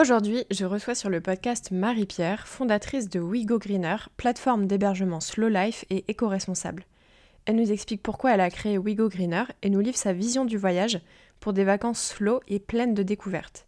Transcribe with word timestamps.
Aujourd'hui, 0.00 0.44
je 0.52 0.64
reçois 0.64 0.94
sur 0.94 1.10
le 1.10 1.20
podcast 1.20 1.72
Marie-Pierre, 1.72 2.46
fondatrice 2.46 3.08
de 3.08 3.18
WeGo 3.18 3.58
Greener, 3.58 3.96
plateforme 4.16 4.68
d'hébergement 4.68 5.18
slow 5.18 5.48
life 5.48 5.84
et 5.90 6.04
éco-responsable. 6.06 6.84
Elle 7.46 7.56
nous 7.56 7.72
explique 7.72 8.00
pourquoi 8.00 8.32
elle 8.32 8.40
a 8.40 8.48
créé 8.48 8.78
WeGo 8.78 9.08
Greener 9.08 9.42
et 9.62 9.70
nous 9.70 9.80
livre 9.80 9.96
sa 9.96 10.12
vision 10.12 10.44
du 10.44 10.56
voyage 10.56 11.00
pour 11.40 11.52
des 11.52 11.64
vacances 11.64 12.00
slow 12.00 12.38
et 12.46 12.60
pleines 12.60 12.94
de 12.94 13.02
découvertes. 13.02 13.66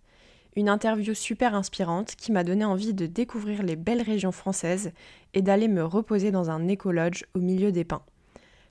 Une 0.55 0.69
interview 0.69 1.15
super 1.15 1.57
inspirante 1.57 2.15
qui 2.15 2.31
m'a 2.31 2.45
donné 2.45 2.65
envie 2.65 2.95
de 2.95 3.07
découvrir 3.07 3.65
les 3.65 3.75
belles 3.75 4.03
régions 4.03 4.31
françaises 4.31 4.93
et 5.35 5.43
d'aller 5.43 5.67
me 5.67 5.83
reposer 5.83 6.31
dans 6.31 6.49
un 6.49 6.69
écologe 6.69 7.25
au 7.35 7.41
milieu 7.41 7.73
des 7.73 7.83
pins. 7.83 8.05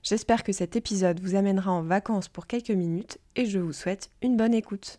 J'espère 0.02 0.44
que 0.44 0.52
cet 0.52 0.76
épisode 0.76 1.20
vous 1.20 1.34
amènera 1.34 1.70
en 1.70 1.82
vacances 1.82 2.28
pour 2.28 2.46
quelques 2.46 2.70
minutes 2.70 3.18
et 3.36 3.44
je 3.44 3.58
vous 3.58 3.74
souhaite 3.74 4.08
une 4.22 4.38
bonne 4.38 4.54
écoute. 4.54 4.98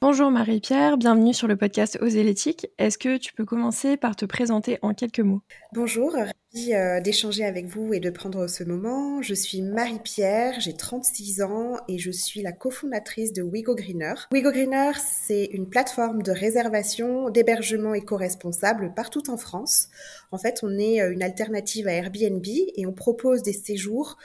Bonjour 0.00 0.30
Marie-Pierre, 0.30 0.96
bienvenue 0.96 1.34
sur 1.34 1.48
le 1.48 1.56
podcast 1.56 1.98
Oser 2.00 2.22
l'éthique. 2.22 2.68
Est-ce 2.78 2.98
que 2.98 3.16
tu 3.16 3.32
peux 3.32 3.44
commencer 3.44 3.96
par 3.96 4.14
te 4.14 4.24
présenter 4.24 4.78
en 4.80 4.94
quelques 4.94 5.18
mots? 5.18 5.40
Bonjour, 5.72 6.12
ravie 6.12 6.72
euh, 6.72 7.00
d'échanger 7.00 7.44
avec 7.44 7.66
vous 7.66 7.92
et 7.92 7.98
de 7.98 8.08
prendre 8.08 8.46
ce 8.46 8.62
moment. 8.62 9.20
Je 9.22 9.34
suis 9.34 9.60
Marie-Pierre, 9.60 10.60
j'ai 10.60 10.76
36 10.76 11.42
ans 11.42 11.78
et 11.88 11.98
je 11.98 12.12
suis 12.12 12.42
la 12.42 12.52
cofondatrice 12.52 13.32
de 13.32 13.42
WeGo 13.42 13.74
Greener. 13.74 14.14
WeGo 14.32 14.52
Greener, 14.52 14.92
c'est 14.98 15.46
une 15.46 15.68
plateforme 15.68 16.22
de 16.22 16.30
réservation 16.30 17.28
d'hébergement 17.30 17.92
éco-responsable 17.92 18.94
partout 18.94 19.28
en 19.28 19.36
France. 19.36 19.88
En 20.30 20.38
fait, 20.38 20.60
on 20.62 20.78
est 20.78 21.02
euh, 21.02 21.12
une 21.12 21.24
alternative 21.24 21.88
à 21.88 21.92
Airbnb 21.94 22.46
et 22.46 22.86
on 22.86 22.92
propose 22.92 23.42
des 23.42 23.52
séjours 23.52 24.16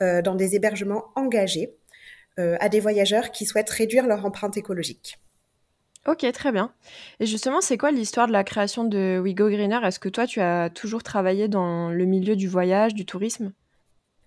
euh, 0.00 0.22
dans 0.22 0.36
des 0.36 0.54
hébergements 0.54 1.04
engagés 1.16 1.74
à 2.38 2.68
des 2.68 2.80
voyageurs 2.80 3.30
qui 3.32 3.46
souhaitent 3.46 3.70
réduire 3.70 4.06
leur 4.06 4.24
empreinte 4.24 4.56
écologique. 4.56 5.18
Ok, 6.08 6.24
très 6.32 6.52
bien. 6.52 6.72
Et 7.20 7.26
justement, 7.26 7.60
c'est 7.60 7.76
quoi 7.76 7.90
l'histoire 7.90 8.28
de 8.28 8.32
la 8.32 8.44
création 8.44 8.84
de 8.84 9.20
We 9.22 9.34
Go 9.34 9.50
Greener? 9.50 9.80
Est-ce 9.84 9.98
que 9.98 10.08
toi, 10.08 10.26
tu 10.26 10.40
as 10.40 10.70
toujours 10.70 11.02
travaillé 11.02 11.48
dans 11.48 11.90
le 11.90 12.04
milieu 12.06 12.34
du 12.34 12.48
voyage, 12.48 12.94
du 12.94 13.04
tourisme? 13.04 13.52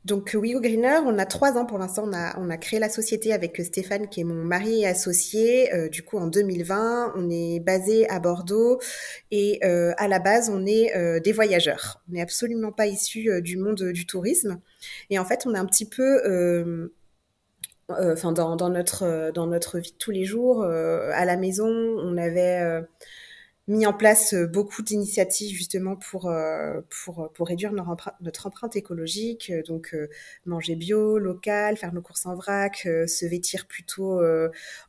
Donc 0.06 0.32
We 0.36 0.54
Go 0.54 0.60
Greener, 0.60 1.00
on 1.06 1.18
a 1.18 1.26
trois 1.26 1.58
ans 1.58 1.66
pour 1.66 1.78
l'instant, 1.80 2.04
on 2.08 2.14
a, 2.14 2.40
on 2.40 2.50
a 2.50 2.58
créé 2.58 2.80
la 2.80 2.90
société 2.90 3.34
avec 3.34 3.60
Stéphane 3.64 4.10
qui 4.10 4.22
est 4.22 4.24
mon 4.24 4.44
mari 4.44 4.82
et 4.82 4.88
associé. 4.88 5.74
Euh, 5.74 5.90
du 5.90 6.04
coup, 6.04 6.18
en 6.18 6.28
2020, 6.28 7.14
on 7.16 7.30
est 7.32 7.60
basé 7.60 8.08
à 8.10 8.20
Bordeaux 8.20 8.80
et 9.32 9.60
euh, 9.64 9.94
à 9.98 10.08
la 10.08 10.20
base, 10.20 10.52
on 10.54 10.66
est 10.68 10.92
des 11.22 11.32
voyageurs. 11.32 12.02
On 12.10 12.14
n'est 12.14 12.22
absolument 12.22 12.72
pas 12.72 12.86
issus 12.86 13.42
du 13.42 13.58
monde 13.58 13.92
du 13.92 14.06
tourisme. 14.06 14.60
Et 15.10 15.18
en 15.18 15.26
fait, 15.26 15.46
on 15.48 15.54
a 15.56 15.60
un 15.60 15.66
petit 15.66 15.88
peu 15.88 16.22
euh, 16.26 16.94
enfin 18.00 18.32
dans, 18.32 18.56
dans, 18.56 18.70
notre 18.70 19.04
euh, 19.04 19.32
dans 19.32 19.48
notre 19.48 19.80
vie 19.80 19.92
de 19.92 19.98
tous 19.98 20.12
les 20.12 20.26
jours 20.26 20.64
euh, 20.64 21.10
à 21.14 21.26
la 21.26 21.38
maison 21.38 21.68
on 21.68 22.18
avait 22.18 22.82
mis 23.68 23.86
en 23.86 23.94
place 23.94 24.34
beaucoup 24.34 24.82
d'initiatives 24.82 25.56
justement 25.56 25.96
pour 25.96 26.32
pour 26.90 27.32
pour 27.34 27.48
réduire 27.48 27.72
notre 27.72 27.90
empreinte, 27.90 28.16
notre 28.22 28.48
empreinte 28.48 28.76
écologique 28.76 29.52
donc 29.68 29.96
manger 30.46 30.76
bio 30.76 31.18
local 31.20 31.78
faire 31.78 31.94
nos 31.94 32.02
courses 32.02 32.26
en 32.26 32.36
vrac 32.36 32.78
se 32.78 33.26
vêtir 33.26 33.68
plutôt 33.68 34.20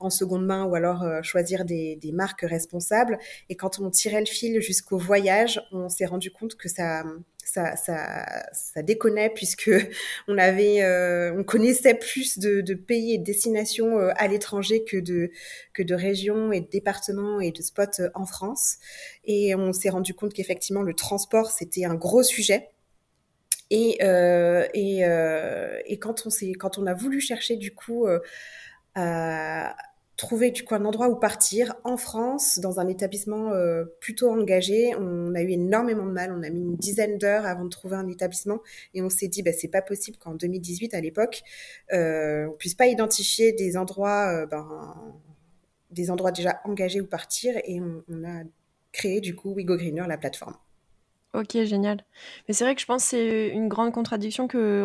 en 0.00 0.10
seconde 0.10 0.46
main 0.46 0.64
ou 0.64 0.74
alors 0.74 1.04
choisir 1.22 1.64
des, 1.64 1.96
des 1.96 2.12
marques 2.12 2.42
responsables. 2.42 3.18
Et 3.50 3.56
quand 3.56 3.78
on 3.78 3.90
tirait 3.90 4.20
le 4.20 4.26
fil 4.26 4.60
jusqu'au 4.60 4.98
voyage 4.98 5.60
on 5.70 5.88
s'est 5.88 6.06
rendu 6.06 6.32
compte 6.32 6.56
que 6.56 6.68
ça 6.68 7.04
ça, 7.52 7.76
ça, 7.76 8.24
ça 8.52 8.82
déconnait 8.82 9.28
puisque 9.28 9.70
on 10.28 10.38
avait, 10.38 10.82
euh, 10.82 11.34
on 11.36 11.44
connaissait 11.44 11.94
plus 11.94 12.38
de, 12.38 12.62
de, 12.62 12.74
pays 12.74 13.14
et 13.14 13.18
de 13.18 13.24
destinations 13.24 13.98
euh, 13.98 14.10
à 14.16 14.26
l'étranger 14.26 14.84
que 14.84 14.96
de 14.96 15.30
que 15.74 15.82
de 15.82 15.94
régions 15.94 16.50
et 16.50 16.60
de 16.62 16.68
départements 16.68 17.40
et 17.40 17.52
de 17.52 17.60
spots 17.60 18.00
euh, 18.00 18.08
en 18.14 18.24
France. 18.24 18.78
Et 19.24 19.54
on 19.54 19.72
s'est 19.72 19.90
rendu 19.90 20.14
compte 20.14 20.32
qu'effectivement 20.32 20.82
le 20.82 20.94
transport 20.94 21.50
c'était 21.50 21.84
un 21.84 21.94
gros 21.94 22.22
sujet. 22.22 22.70
Et 23.70 23.98
euh, 24.02 24.66
et, 24.74 25.04
euh, 25.04 25.78
et 25.86 25.98
quand 25.98 26.26
on 26.26 26.30
s'est, 26.30 26.52
quand 26.52 26.78
on 26.78 26.86
a 26.86 26.94
voulu 26.94 27.20
chercher 27.20 27.56
du 27.56 27.74
coup 27.74 28.06
à 28.94 29.76
trouver 30.16 30.50
du 30.50 30.64
coup 30.64 30.74
un 30.74 30.84
endroit 30.84 31.08
où 31.08 31.16
partir 31.16 31.74
en 31.84 31.96
France 31.96 32.58
dans 32.58 32.80
un 32.80 32.88
établissement 32.88 33.52
euh, 33.52 33.84
plutôt 34.00 34.30
engagé. 34.30 34.94
On 34.96 35.34
a 35.34 35.42
eu 35.42 35.50
énormément 35.50 36.06
de 36.06 36.12
mal, 36.12 36.32
on 36.32 36.42
a 36.42 36.50
mis 36.50 36.60
une 36.60 36.76
dizaine 36.76 37.18
d'heures 37.18 37.46
avant 37.46 37.64
de 37.64 37.70
trouver 37.70 37.96
un 37.96 38.08
établissement 38.08 38.60
et 38.94 39.02
on 39.02 39.08
s'est 39.08 39.28
dit 39.28 39.42
bah, 39.42 39.52
c'est 39.52 39.68
pas 39.68 39.82
possible 39.82 40.18
qu'en 40.18 40.34
2018 40.34 40.94
à 40.94 41.00
l'époque 41.00 41.42
euh, 41.92 42.46
on 42.46 42.52
puisse 42.52 42.74
pas 42.74 42.86
identifier 42.86 43.52
des 43.52 43.76
endroits 43.76 44.28
euh, 44.32 44.46
ben, 44.46 44.94
des 45.90 46.10
endroits 46.10 46.32
déjà 46.32 46.60
engagés 46.64 47.00
où 47.00 47.06
partir 47.06 47.54
et 47.64 47.80
on, 47.80 48.02
on 48.08 48.24
a 48.24 48.42
créé 48.92 49.20
du 49.20 49.34
coup 49.34 49.52
We 49.54 49.64
Go 49.64 49.76
Greener 49.76 50.04
la 50.06 50.18
plateforme. 50.18 50.56
Ok, 51.34 51.56
génial. 51.64 52.04
Mais 52.46 52.52
c'est 52.52 52.62
vrai 52.62 52.74
que 52.74 52.80
je 52.82 52.84
pense 52.84 53.04
que 53.04 53.08
c'est 53.10 53.48
une 53.48 53.66
grande 53.66 53.90
contradiction 53.90 54.48
que, 54.48 54.84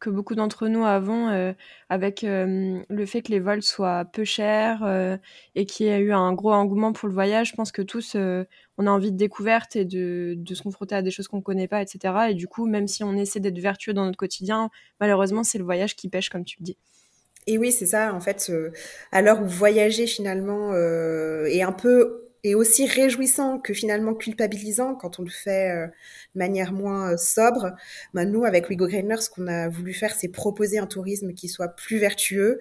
que 0.00 0.10
beaucoup 0.10 0.34
d'entre 0.34 0.66
nous 0.66 0.84
avons 0.84 1.28
euh, 1.28 1.52
avec 1.88 2.24
euh, 2.24 2.82
le 2.88 3.06
fait 3.06 3.22
que 3.22 3.30
les 3.30 3.38
vols 3.38 3.62
soient 3.62 4.04
peu 4.04 4.24
chers 4.24 4.82
euh, 4.82 5.16
et 5.54 5.64
qu'il 5.64 5.86
y 5.86 5.88
ait 5.88 6.00
eu 6.00 6.12
un 6.12 6.32
gros 6.32 6.50
engouement 6.50 6.92
pour 6.92 7.06
le 7.06 7.14
voyage. 7.14 7.50
Je 7.50 7.54
pense 7.54 7.70
que 7.70 7.80
tous, 7.80 8.16
on 8.16 8.86
a 8.88 8.90
envie 8.90 9.12
de 9.12 9.16
découverte 9.16 9.76
et 9.76 9.84
de, 9.84 10.34
de 10.36 10.54
se 10.56 10.64
confronter 10.64 10.96
à 10.96 11.02
des 11.02 11.12
choses 11.12 11.28
qu'on 11.28 11.36
ne 11.36 11.42
connaît 11.42 11.68
pas, 11.68 11.80
etc. 11.80 12.12
Et 12.30 12.34
du 12.34 12.48
coup, 12.48 12.66
même 12.66 12.88
si 12.88 13.04
on 13.04 13.16
essaie 13.16 13.38
d'être 13.38 13.60
vertueux 13.60 13.92
dans 13.94 14.04
notre 14.04 14.18
quotidien, 14.18 14.68
malheureusement, 14.98 15.44
c'est 15.44 15.58
le 15.58 15.64
voyage 15.64 15.94
qui 15.94 16.08
pêche, 16.08 16.28
comme 16.28 16.44
tu 16.44 16.56
le 16.58 16.64
dis. 16.64 16.76
Et 17.46 17.56
oui, 17.56 17.70
c'est 17.70 17.86
ça, 17.86 18.12
en 18.12 18.20
fait, 18.20 18.50
à 19.12 19.22
l'heure 19.22 19.40
où 19.40 19.46
voyager 19.46 20.08
finalement 20.08 20.74
est 20.74 21.62
un 21.62 21.72
peu 21.72 22.21
et 22.44 22.54
aussi 22.54 22.86
réjouissant 22.86 23.58
que 23.58 23.72
finalement 23.72 24.14
culpabilisant 24.14 24.94
quand 24.94 25.18
on 25.20 25.22
le 25.22 25.30
fait 25.30 25.70
euh, 25.70 25.86
de 25.86 26.38
manière 26.38 26.72
moins 26.72 27.12
euh, 27.12 27.16
sobre. 27.16 27.72
Ben, 28.14 28.24
nous, 28.24 28.44
avec 28.44 28.68
We 28.68 28.76
Go 28.76 28.86
Greener, 28.86 29.16
ce 29.20 29.30
qu'on 29.30 29.46
a 29.46 29.68
voulu 29.68 29.92
faire, 29.94 30.14
c'est 30.14 30.28
proposer 30.28 30.78
un 30.78 30.86
tourisme 30.86 31.34
qui 31.34 31.48
soit 31.48 31.68
plus 31.68 31.98
vertueux 31.98 32.60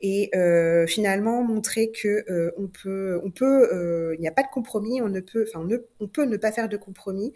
et 0.00 0.30
euh, 0.34 0.86
finalement 0.86 1.42
montrer 1.42 1.90
que 1.90 2.24
euh, 2.30 2.52
on 2.58 2.68
peut, 2.68 3.20
on 3.24 3.30
peut, 3.30 4.14
il 4.14 4.20
n'y 4.20 4.28
a 4.28 4.32
pas 4.32 4.42
de 4.42 4.50
compromis, 4.52 5.00
on 5.00 5.08
ne 5.08 5.20
peut, 5.20 5.46
enfin, 5.48 5.66
on 6.00 6.08
peut 6.08 6.24
ne 6.24 6.36
pas 6.36 6.52
faire 6.52 6.68
de 6.68 6.76
compromis 6.76 7.32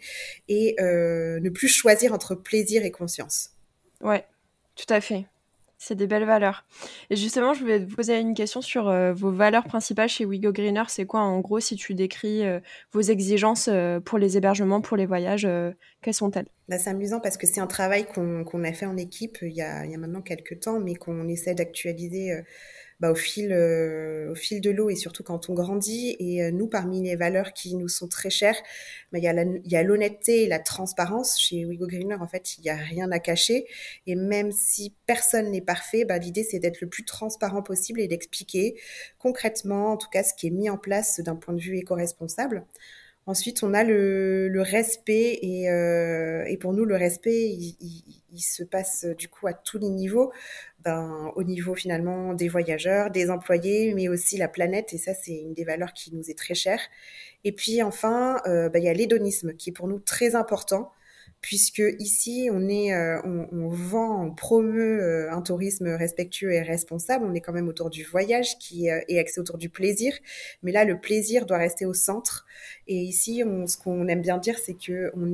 et 0.47 0.75
ne 0.79 1.49
plus 1.49 1.67
choisir 1.67 2.13
entre 2.13 2.35
plaisir 2.35 2.85
et 2.85 2.91
conscience. 2.91 3.51
Ouais, 4.01 4.25
tout 4.75 4.91
à 4.93 5.01
fait. 5.01 5.25
C'est 5.79 5.95
des 5.95 6.07
belles 6.07 6.25
valeurs. 6.25 6.65
Et 7.11 7.15
justement, 7.15 7.53
je 7.53 7.61
voulais 7.61 7.85
te 7.85 7.93
poser 7.93 8.19
une 8.19 8.33
question 8.33 8.61
sur 8.61 8.87
euh, 8.87 9.13
vos 9.13 9.31
valeurs 9.31 9.65
principales 9.65 10.09
chez 10.09 10.25
WeGo 10.25 10.51
Greener. 10.51 10.83
C'est 10.87 11.05
quoi, 11.05 11.19
en 11.19 11.39
gros, 11.39 11.59
si 11.59 11.75
tu 11.75 11.93
décris 11.93 12.43
euh, 12.45 12.59
vos 12.93 13.01
exigences 13.01 13.69
euh, 13.71 13.99
pour 13.99 14.17
les 14.17 14.37
hébergements, 14.37 14.81
pour 14.81 14.97
les 14.97 15.05
voyages, 15.05 15.47
quelles 16.01 16.13
sont-elles? 16.15 16.47
Bah, 16.67 16.79
C'est 16.79 16.89
amusant 16.89 17.19
parce 17.19 17.37
que 17.37 17.45
c'est 17.45 17.59
un 17.59 17.67
travail 17.67 18.07
qu'on 18.07 18.63
a 18.63 18.73
fait 18.73 18.87
en 18.87 18.97
équipe 18.97 19.37
il 19.43 19.53
y 19.53 19.61
a, 19.61 19.85
il 19.85 19.91
y 19.91 19.95
a 19.95 19.97
maintenant 19.99 20.21
quelques 20.21 20.61
temps, 20.61 20.79
mais 20.79 20.95
qu'on 20.95 21.27
essaie 21.27 21.53
d'actualiser 21.53 22.41
bah, 22.99 23.11
au 23.11 23.15
fil 23.15 23.51
euh, 23.51 24.31
au 24.31 24.35
fil 24.35 24.61
de 24.61 24.71
l'eau 24.71 24.89
et 24.89 24.95
surtout 24.95 25.23
quand 25.23 25.49
on 25.49 25.53
grandit. 25.53 26.15
Et 26.19 26.43
euh, 26.43 26.51
nous, 26.51 26.67
parmi 26.67 27.01
les 27.03 27.15
valeurs 27.15 27.53
qui 27.53 27.75
nous 27.75 27.87
sont 27.87 28.07
très 28.07 28.29
chères, 28.29 28.57
bah, 29.11 29.19
il 29.19 29.23
y 29.23 29.27
a 29.27 29.33
il 29.43 29.71
y 29.71 29.75
a 29.75 29.83
l'honnêteté 29.83 30.43
et 30.43 30.47
la 30.47 30.59
transparence. 30.59 31.39
Chez 31.39 31.65
WeGo 31.65 31.87
Greener, 31.87 32.15
en 32.15 32.27
fait, 32.27 32.57
il 32.57 32.61
n'y 32.61 32.69
a 32.69 32.75
rien 32.75 33.11
à 33.11 33.19
cacher. 33.19 33.65
Et 34.07 34.15
même 34.15 34.51
si 34.51 34.95
personne 35.05 35.51
n'est 35.51 35.61
parfait, 35.61 36.05
bah, 36.05 36.17
l'idée 36.17 36.43
c'est 36.43 36.59
d'être 36.59 36.81
le 36.81 36.87
plus 36.89 37.05
transparent 37.05 37.61
possible 37.61 37.99
et 38.01 38.07
d'expliquer 38.07 38.79
concrètement, 39.19 39.91
en 39.93 39.97
tout 39.97 40.09
cas, 40.09 40.23
ce 40.23 40.33
qui 40.33 40.47
est 40.47 40.51
mis 40.51 40.69
en 40.69 40.77
place 40.77 41.19
d'un 41.19 41.35
point 41.35 41.53
de 41.53 41.61
vue 41.61 41.77
éco-responsable. 41.77 42.65
Ensuite, 43.27 43.61
on 43.61 43.73
a 43.73 43.83
le, 43.83 44.47
le 44.47 44.61
respect 44.61 45.37
et, 45.41 45.69
euh, 45.69 46.45
et, 46.47 46.55
pour 46.55 46.71
nous, 46.71 46.85
le 46.85 46.95
respect, 46.95 47.49
il, 47.49 47.75
il, 47.81 48.03
il, 48.31 48.39
se 48.39 48.63
passe 48.63 49.05
du 49.17 49.27
coup 49.27 49.47
à 49.47 49.53
tous 49.53 49.77
les 49.77 49.89
niveaux, 49.89 50.31
ben, 50.85 51.33
au 51.35 51.43
niveau 51.43 51.75
finalement 51.75 52.33
des 52.33 52.47
voyageurs, 52.47 53.11
des 53.11 53.29
employés, 53.29 53.93
mais 53.93 54.07
aussi 54.07 54.37
la 54.37 54.47
planète. 54.47 54.93
Et 54.93 54.97
ça, 54.97 55.13
c'est 55.13 55.35
une 55.35 55.53
des 55.53 55.65
valeurs 55.65 55.91
qui 55.91 56.15
nous 56.15 56.31
est 56.31 56.37
très 56.37 56.53
chère. 56.53 56.79
Et 57.43 57.51
puis 57.51 57.83
enfin, 57.83 58.41
euh, 58.47 58.69
ben, 58.69 58.81
il 58.81 58.85
y 58.85 58.89
a 58.89 58.93
l'hédonisme 58.93 59.53
qui 59.55 59.71
est 59.71 59.73
pour 59.73 59.89
nous 59.89 59.99
très 59.99 60.35
important 60.35 60.91
puisque 61.41 61.83
ici 61.99 62.49
on 62.51 62.67
est, 62.67 62.93
euh, 62.93 63.21
on, 63.23 63.69
vend, 63.69 64.25
on 64.25 64.31
promeut 64.31 65.01
euh, 65.01 65.31
un 65.31 65.41
tourisme 65.41 65.87
respectueux 65.87 66.51
et 66.51 66.61
responsable. 66.61 67.25
On 67.25 67.33
est 67.33 67.41
quand 67.41 67.53
même 67.53 67.67
autour 67.67 67.89
du 67.89 68.03
voyage 68.03 68.57
qui 68.59 68.89
euh, 68.89 68.99
est 69.07 69.19
axé 69.19 69.39
autour 69.39 69.57
du 69.57 69.69
plaisir, 69.69 70.13
mais 70.63 70.71
là 70.71 70.83
le 70.83 70.99
plaisir 70.99 71.45
doit 71.45 71.57
rester 71.57 71.85
au 71.85 71.93
centre. 71.93 72.45
Et 72.87 72.95
ici, 72.95 73.43
ce 73.67 73.77
qu'on 73.77 74.07
aime 74.07 74.21
bien 74.21 74.37
dire, 74.37 74.57
c'est 74.57 74.73
que 74.73 75.11
on 75.15 75.33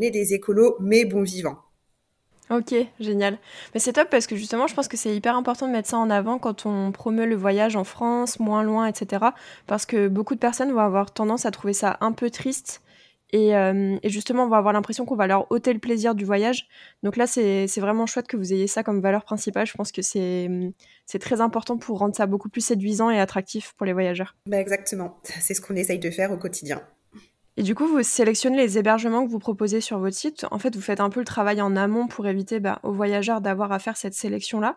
est, 0.00 0.10
des 0.10 0.34
écolos, 0.34 0.76
mais 0.80 1.04
bons 1.04 1.22
vivants. 1.22 1.58
Ok, 2.50 2.74
génial. 2.98 3.36
Mais 3.74 3.80
c'est 3.80 3.92
top 3.92 4.08
parce 4.08 4.26
que 4.26 4.34
justement, 4.34 4.66
je 4.66 4.74
pense 4.74 4.88
que 4.88 4.96
c'est 4.96 5.14
hyper 5.14 5.36
important 5.36 5.66
de 5.66 5.72
mettre 5.72 5.88
ça 5.88 5.98
en 5.98 6.08
avant 6.08 6.38
quand 6.38 6.64
on 6.64 6.92
promeut 6.92 7.26
le 7.26 7.36
voyage 7.36 7.76
en 7.76 7.84
France, 7.84 8.40
moins 8.40 8.62
loin, 8.62 8.86
etc. 8.86 9.26
Parce 9.66 9.84
que 9.84 10.08
beaucoup 10.08 10.34
de 10.34 10.40
personnes 10.40 10.72
vont 10.72 10.80
avoir 10.80 11.12
tendance 11.12 11.44
à 11.44 11.50
trouver 11.50 11.74
ça 11.74 11.98
un 12.00 12.12
peu 12.12 12.30
triste 12.30 12.80
euh, 13.34 13.98
et, 14.02 14.08
justement, 14.08 14.44
on 14.44 14.48
va 14.48 14.56
avoir 14.56 14.72
l'impression 14.72 15.04
qu'on 15.04 15.16
va 15.16 15.26
leur 15.26 15.50
ôter 15.50 15.72
le 15.72 15.78
plaisir 15.78 16.14
du 16.14 16.24
voyage. 16.24 16.66
Donc 17.02 17.16
là, 17.16 17.26
c'est 17.26 17.66
vraiment 17.78 18.06
chouette 18.06 18.26
que 18.26 18.36
vous 18.36 18.52
ayez 18.52 18.66
ça 18.66 18.82
comme 18.82 19.00
valeur 19.00 19.24
principale. 19.24 19.66
Je 19.66 19.74
pense 19.74 19.92
que 19.92 20.02
c'est 20.02 21.18
très 21.20 21.40
important 21.40 21.76
pour 21.76 21.98
rendre 21.98 22.16
ça 22.16 22.26
beaucoup 22.26 22.48
plus 22.48 22.64
séduisant 22.64 23.10
et 23.10 23.20
attractif 23.20 23.74
pour 23.76 23.86
les 23.86 23.92
voyageurs. 23.92 24.34
Bah 24.46 24.58
exactement, 24.58 25.18
c'est 25.24 25.54
ce 25.54 25.60
qu'on 25.60 25.76
essaye 25.76 25.98
de 25.98 26.10
faire 26.10 26.32
au 26.32 26.36
quotidien. 26.36 26.82
Et 27.56 27.62
du 27.62 27.74
coup, 27.74 27.88
vous 27.88 28.04
sélectionnez 28.04 28.56
les 28.56 28.78
hébergements 28.78 29.26
que 29.26 29.30
vous 29.30 29.40
proposez 29.40 29.80
sur 29.80 29.98
votre 29.98 30.16
site. 30.16 30.46
En 30.52 30.60
fait, 30.60 30.76
vous 30.76 30.80
faites 30.80 31.00
un 31.00 31.10
peu 31.10 31.18
le 31.18 31.26
travail 31.26 31.60
en 31.60 31.74
amont 31.74 32.06
pour 32.06 32.28
éviter 32.28 32.60
bah, 32.60 32.78
aux 32.84 32.92
voyageurs 32.92 33.40
d'avoir 33.40 33.72
à 33.72 33.80
faire 33.80 33.96
cette 33.96 34.14
sélection-là. 34.14 34.76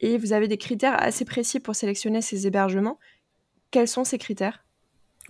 Et 0.00 0.18
vous 0.18 0.34
avez 0.34 0.46
des 0.46 0.58
critères 0.58 1.02
assez 1.02 1.24
précis 1.24 1.58
pour 1.58 1.74
sélectionner 1.74 2.20
ces 2.20 2.46
hébergements. 2.46 2.98
Quels 3.70 3.88
sont 3.88 4.04
ces 4.04 4.18
critères? 4.18 4.62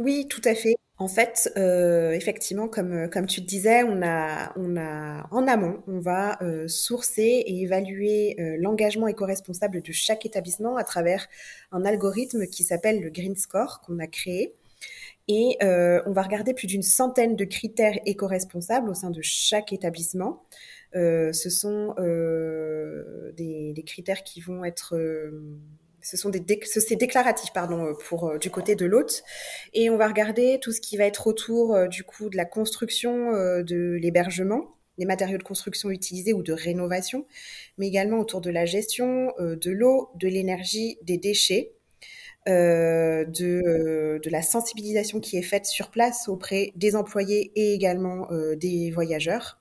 Oui, 0.01 0.27
tout 0.29 0.43
à 0.45 0.57
fait. 0.57 0.75
En 1.01 1.07
fait, 1.07 1.53
euh, 1.57 2.11
effectivement, 2.11 2.67
comme, 2.67 3.09
comme 3.09 3.27
tu 3.27 3.41
te 3.41 3.47
disais, 3.47 3.85
on 3.85 4.03
a, 4.03 4.53
on 4.57 4.77
a 4.77 5.29
en 5.31 5.47
amont, 5.47 5.81
on 5.87 6.01
va 6.01 6.43
euh, 6.43 6.67
sourcer 6.67 7.23
et 7.23 7.63
évaluer 7.63 8.35
euh, 8.41 8.57
l'engagement 8.59 9.07
éco-responsable 9.07 9.81
de 9.81 9.93
chaque 9.93 10.27
établissement 10.27 10.77
à 10.77 10.83
travers 10.83 11.29
un 11.71 11.85
algorithme 11.85 12.49
qui 12.49 12.65
s'appelle 12.65 13.01
le 13.01 13.11
Green 13.11 13.37
Score 13.37 13.81
qu'on 13.81 14.01
a 14.01 14.09
créé. 14.09 14.55
Et 15.29 15.59
on 15.61 16.13
va 16.13 16.23
regarder 16.23 16.55
plus 16.55 16.67
d'une 16.67 16.83
centaine 16.83 17.37
de 17.37 17.45
critères 17.45 17.99
éco-responsables 18.07 18.89
au 18.89 18.95
sein 18.95 19.11
de 19.11 19.21
chaque 19.21 19.75
établissement. 19.75 20.43
ce 20.95 21.51
sont 21.51 21.95
des, 23.37 23.75
des, 23.75 23.83
critères 23.83 24.23
qui 24.23 24.41
vont 24.41 24.65
être 24.65 24.97
ce 26.09 26.17
sont 26.17 26.31
des 26.31 26.43
c'est 26.65 26.97
déclaratif 26.97 27.53
pardon 27.53 27.93
pour 28.07 28.29
euh, 28.29 28.39
du 28.39 28.51
côté 28.51 28.75
de 28.75 28.87
l'hôte 28.87 29.23
et 29.75 29.91
on 29.91 29.99
va 29.99 30.09
regarder 30.09 30.59
tout 30.61 30.73
ce 30.73 30.81
qui 30.81 30.97
va 30.97 31.05
être 31.05 31.27
autour 31.27 31.75
euh, 31.75 31.87
du 31.87 32.03
coup 32.03 32.31
de 32.31 32.37
la 32.37 32.47
construction 32.47 33.35
euh, 33.35 33.63
de 33.63 33.99
l'hébergement 34.01 34.75
des 34.97 35.05
matériaux 35.05 35.37
de 35.37 35.43
construction 35.43 35.91
utilisés 35.91 36.33
ou 36.33 36.43
de 36.43 36.55
rénovation 36.55 37.27
mais 37.77 37.89
également 37.89 38.19
autour 38.19 38.41
de 38.41 38.49
la 38.49 38.65
gestion 38.65 39.33
de 39.39 39.71
l'eau 39.71 40.09
de 40.17 40.29
l'énergie 40.29 40.99
des 41.03 41.19
déchets 41.19 41.73
de, 42.47 43.29
de 44.19 44.31
la 44.31 44.43
sensibilisation 44.43 45.21
qui 45.21 45.37
est 45.37 45.43
faite 45.43 45.67
sur 45.67 45.91
place 45.91 46.29
auprès 46.29 46.73
des 46.75 46.97
employés 46.97 47.53
et 47.55 47.75
également 47.75 48.29
des 48.57 48.91
voyageurs 48.91 49.61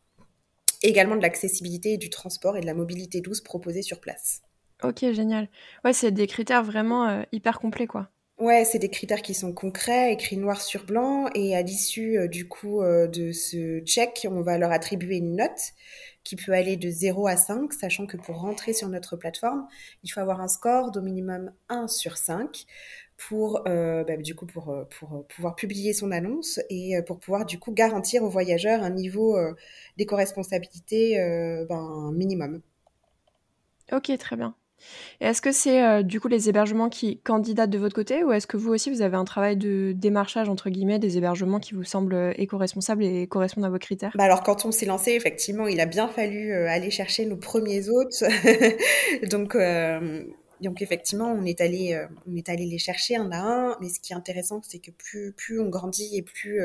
également 0.81 1.17
de 1.17 1.21
l'accessibilité 1.21 1.93
et 1.93 1.97
du 1.97 2.09
transport 2.09 2.57
et 2.57 2.61
de 2.61 2.65
la 2.65 2.73
mobilité 2.73 3.21
douce 3.21 3.41
proposée 3.41 3.81
sur 3.83 3.99
place. 3.99 4.41
Ok, 4.83 4.99
génial. 5.11 5.49
Ouais, 5.83 5.93
c'est 5.93 6.11
des 6.11 6.27
critères 6.27 6.63
vraiment 6.63 7.07
euh, 7.07 7.23
hyper 7.31 7.59
complets, 7.59 7.87
quoi. 7.87 8.09
Ouais, 8.39 8.65
c'est 8.65 8.77
des 8.77 8.89
critères 8.89 9.23
qui 9.23 9.33
sont 9.33 9.51
concrets, 9.51 10.13
écrits 10.13 10.37
noir 10.37 10.61
sur 10.61 10.85
blanc, 10.85 11.27
et 11.33 11.55
à 11.55 11.63
l'issue 11.63 12.19
euh, 12.19 12.27
du 12.27 12.47
coup 12.47 12.81
euh, 12.83 13.07
de 13.07 13.31
ce 13.31 13.79
check, 13.81 14.27
on 14.29 14.41
va 14.41 14.59
leur 14.59 14.71
attribuer 14.71 15.17
une 15.17 15.35
note 15.37 15.73
qui 16.23 16.35
peut 16.35 16.51
aller 16.51 16.77
de 16.77 16.87
0 16.89 17.25
à 17.27 17.35
5, 17.35 17.73
sachant 17.73 18.05
que 18.05 18.15
pour 18.17 18.39
rentrer 18.39 18.73
sur 18.73 18.89
notre 18.89 19.15
plateforme, 19.15 19.67
il 20.03 20.09
faut 20.09 20.19
avoir 20.19 20.39
un 20.41 20.47
score 20.47 20.91
d'au 20.91 21.01
minimum 21.01 21.51
1 21.69 21.87
sur 21.87 22.17
5 22.17 22.65
pour 23.17 23.63
bah, 23.65 24.17
du 24.17 24.35
coup 24.35 24.45
pour, 24.45 24.85
pour 24.99 25.25
pouvoir 25.27 25.55
publier 25.55 25.93
son 25.93 26.11
annonce 26.11 26.59
et 26.69 27.01
pour 27.07 27.19
pouvoir 27.19 27.45
du 27.45 27.57
coup 27.59 27.71
garantir 27.71 28.23
aux 28.23 28.29
voyageurs 28.29 28.83
un 28.83 28.91
niveau 28.91 29.37
d'éco-responsabilité 29.97 31.15
ben, 31.67 32.11
minimum. 32.13 32.61
Ok, 33.91 34.11
très 34.17 34.35
bien. 34.35 34.55
Est-ce 35.19 35.41
que 35.41 35.51
c'est 35.51 35.83
euh, 35.83 36.03
du 36.03 36.19
coup 36.19 36.27
les 36.27 36.49
hébergements 36.49 36.89
qui 36.89 37.17
candidatent 37.19 37.69
de 37.69 37.77
votre 37.77 37.95
côté 37.95 38.23
ou 38.23 38.31
est-ce 38.31 38.47
que 38.47 38.57
vous 38.57 38.71
aussi 38.71 38.89
vous 38.89 39.01
avez 39.01 39.17
un 39.17 39.25
travail 39.25 39.57
de 39.57 39.93
démarchage 39.95 40.49
entre 40.49 40.69
guillemets 40.69 40.99
des 40.99 41.17
hébergements 41.17 41.59
qui 41.59 41.73
vous 41.73 41.83
semblent 41.83 42.13
euh, 42.13 42.33
éco-responsables 42.37 43.03
et 43.03 43.27
correspondent 43.27 43.65
à 43.65 43.69
vos 43.69 43.79
critères? 43.79 44.11
Bah 44.15 44.25
Alors 44.25 44.43
quand 44.43 44.65
on 44.65 44.71
s'est 44.71 44.85
lancé, 44.85 45.11
effectivement, 45.11 45.67
il 45.67 45.79
a 45.79 45.85
bien 45.85 46.07
fallu 46.07 46.51
euh, 46.53 46.69
aller 46.69 46.91
chercher 46.91 47.25
nos 47.25 47.37
premiers 47.37 47.89
hôtes. 47.89 48.23
donc, 49.31 49.57
donc 50.61 50.81
effectivement, 50.81 51.31
on 51.31 51.45
est 51.45 51.61
allé, 51.61 51.99
on 52.27 52.35
est 52.35 52.49
allé 52.49 52.65
les 52.65 52.77
chercher 52.77 53.15
un 53.15 53.31
à 53.31 53.39
un. 53.39 53.77
Mais 53.81 53.89
ce 53.89 53.99
qui 53.99 54.13
est 54.13 54.15
intéressant, 54.15 54.61
c'est 54.67 54.79
que 54.79 54.91
plus, 54.91 55.33
plus 55.33 55.59
on 55.59 55.69
grandit 55.69 56.15
et 56.15 56.21
plus 56.21 56.61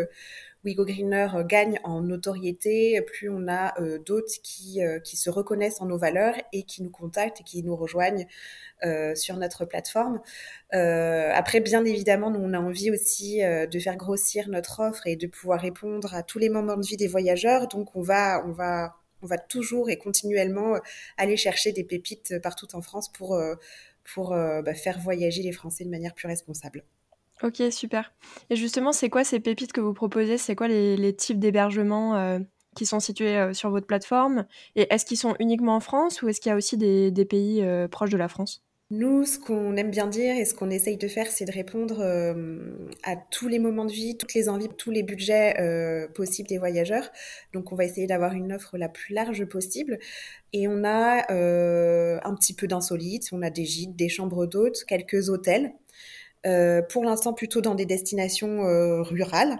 Wigo 0.64 0.84
Greener 0.84 1.28
euh, 1.34 1.44
gagne 1.44 1.80
en 1.82 2.02
notoriété, 2.02 3.00
plus 3.02 3.28
on 3.28 3.48
a 3.48 3.78
euh, 3.80 3.98
d'autres 3.98 4.40
qui, 4.42 4.82
euh, 4.82 5.00
qui 5.00 5.16
se 5.16 5.28
reconnaissent 5.28 5.80
en 5.80 5.86
nos 5.86 5.98
valeurs 5.98 6.34
et 6.52 6.62
qui 6.62 6.82
nous 6.82 6.90
contactent 6.90 7.40
et 7.40 7.44
qui 7.44 7.62
nous 7.62 7.76
rejoignent 7.76 8.26
sur 9.14 9.36
notre 9.36 9.64
plateforme. 9.64 10.20
après, 10.72 11.60
bien 11.60 11.84
évidemment, 11.84 12.30
nous, 12.32 12.40
on 12.40 12.52
a 12.52 12.58
envie 12.58 12.90
aussi 12.90 13.40
de 13.40 13.78
faire 13.78 13.96
grossir 13.96 14.48
notre 14.48 14.80
offre 14.80 15.06
et 15.06 15.14
de 15.14 15.28
pouvoir 15.28 15.60
répondre 15.60 16.12
à 16.14 16.24
tous 16.24 16.40
les 16.40 16.48
moments 16.48 16.76
de 16.76 16.84
vie 16.84 16.96
des 16.96 17.06
voyageurs. 17.06 17.68
Donc, 17.68 17.94
on 17.94 18.02
va, 18.02 18.44
on 18.44 18.50
va, 18.50 18.96
on 19.22 19.26
va 19.26 19.38
toujours 19.38 19.88
et 19.88 19.98
continuellement 19.98 20.80
aller 21.16 21.36
chercher 21.36 21.70
des 21.70 21.84
pépites 21.84 22.40
partout 22.42 22.74
en 22.74 22.82
France 22.82 23.08
pour, 23.12 23.40
pour 24.02 24.30
bah, 24.30 24.74
faire 24.74 24.98
voyager 24.98 25.44
les 25.44 25.52
Français 25.52 25.84
de 25.84 25.90
manière 25.90 26.14
plus 26.14 26.26
responsable. 26.26 26.82
Ok, 27.42 27.60
super. 27.72 28.14
Et 28.50 28.56
justement, 28.56 28.92
c'est 28.92 29.10
quoi 29.10 29.24
ces 29.24 29.40
pépites 29.40 29.72
que 29.72 29.80
vous 29.80 29.94
proposez? 29.94 30.38
C'est 30.38 30.54
quoi 30.54 30.68
les, 30.68 31.16
types 31.16 31.40
d'hébergements 31.40 32.16
euh, 32.16 32.38
qui 32.76 32.86
sont 32.86 33.00
situés 33.00 33.36
euh, 33.36 33.52
sur 33.52 33.70
votre 33.70 33.86
plateforme? 33.86 34.46
Et 34.76 34.86
est-ce 34.90 35.04
qu'ils 35.04 35.16
sont 35.16 35.34
uniquement 35.40 35.74
en 35.74 35.80
France 35.80 36.22
ou 36.22 36.28
est-ce 36.28 36.40
qu'il 36.40 36.50
y 36.50 36.52
a 36.52 36.56
aussi 36.56 36.76
des, 36.76 37.24
pays 37.24 37.64
euh, 37.64 37.88
proches 37.88 38.10
de 38.10 38.16
la 38.16 38.28
France? 38.28 38.62
Nous, 38.90 39.24
ce 39.24 39.40
qu'on 39.40 39.74
aime 39.76 39.90
bien 39.90 40.06
dire 40.06 40.36
et 40.36 40.44
ce 40.44 40.54
qu'on 40.54 40.70
essaye 40.70 40.98
de 40.98 41.08
faire, 41.08 41.26
c'est 41.26 41.46
de 41.46 41.52
répondre 41.52 42.02
à 43.04 43.16
tous 43.16 43.48
les 43.48 43.58
moments 43.58 43.86
de 43.86 43.90
vie, 43.90 44.18
toutes 44.18 44.34
les 44.34 44.50
envies, 44.50 44.68
tous 44.68 44.90
les 44.90 45.02
budgets 45.02 45.54
possibles 46.14 46.50
des 46.50 46.58
voyageurs. 46.58 47.10
Donc, 47.54 47.72
on 47.72 47.74
va 47.74 47.86
essayer 47.86 48.06
d'avoir 48.06 48.34
une 48.34 48.52
offre 48.52 48.76
la 48.76 48.90
plus 48.90 49.14
large 49.14 49.46
possible. 49.46 49.98
Et 50.52 50.68
on 50.68 50.84
a 50.84 51.24
un 51.32 52.34
petit 52.34 52.52
peu 52.52 52.66
d'insolites, 52.66 53.30
on 53.32 53.40
a 53.40 53.48
des 53.48 53.64
gîtes, 53.64 53.96
des 53.96 54.10
chambres 54.10 54.44
d'hôtes, 54.44 54.84
quelques 54.86 55.30
hôtels. 55.30 55.72
Euh, 56.46 56.82
pour 56.82 57.04
l'instant, 57.04 57.32
plutôt 57.32 57.60
dans 57.60 57.74
des 57.74 57.86
destinations 57.86 58.64
euh, 58.64 59.02
rurales. 59.02 59.58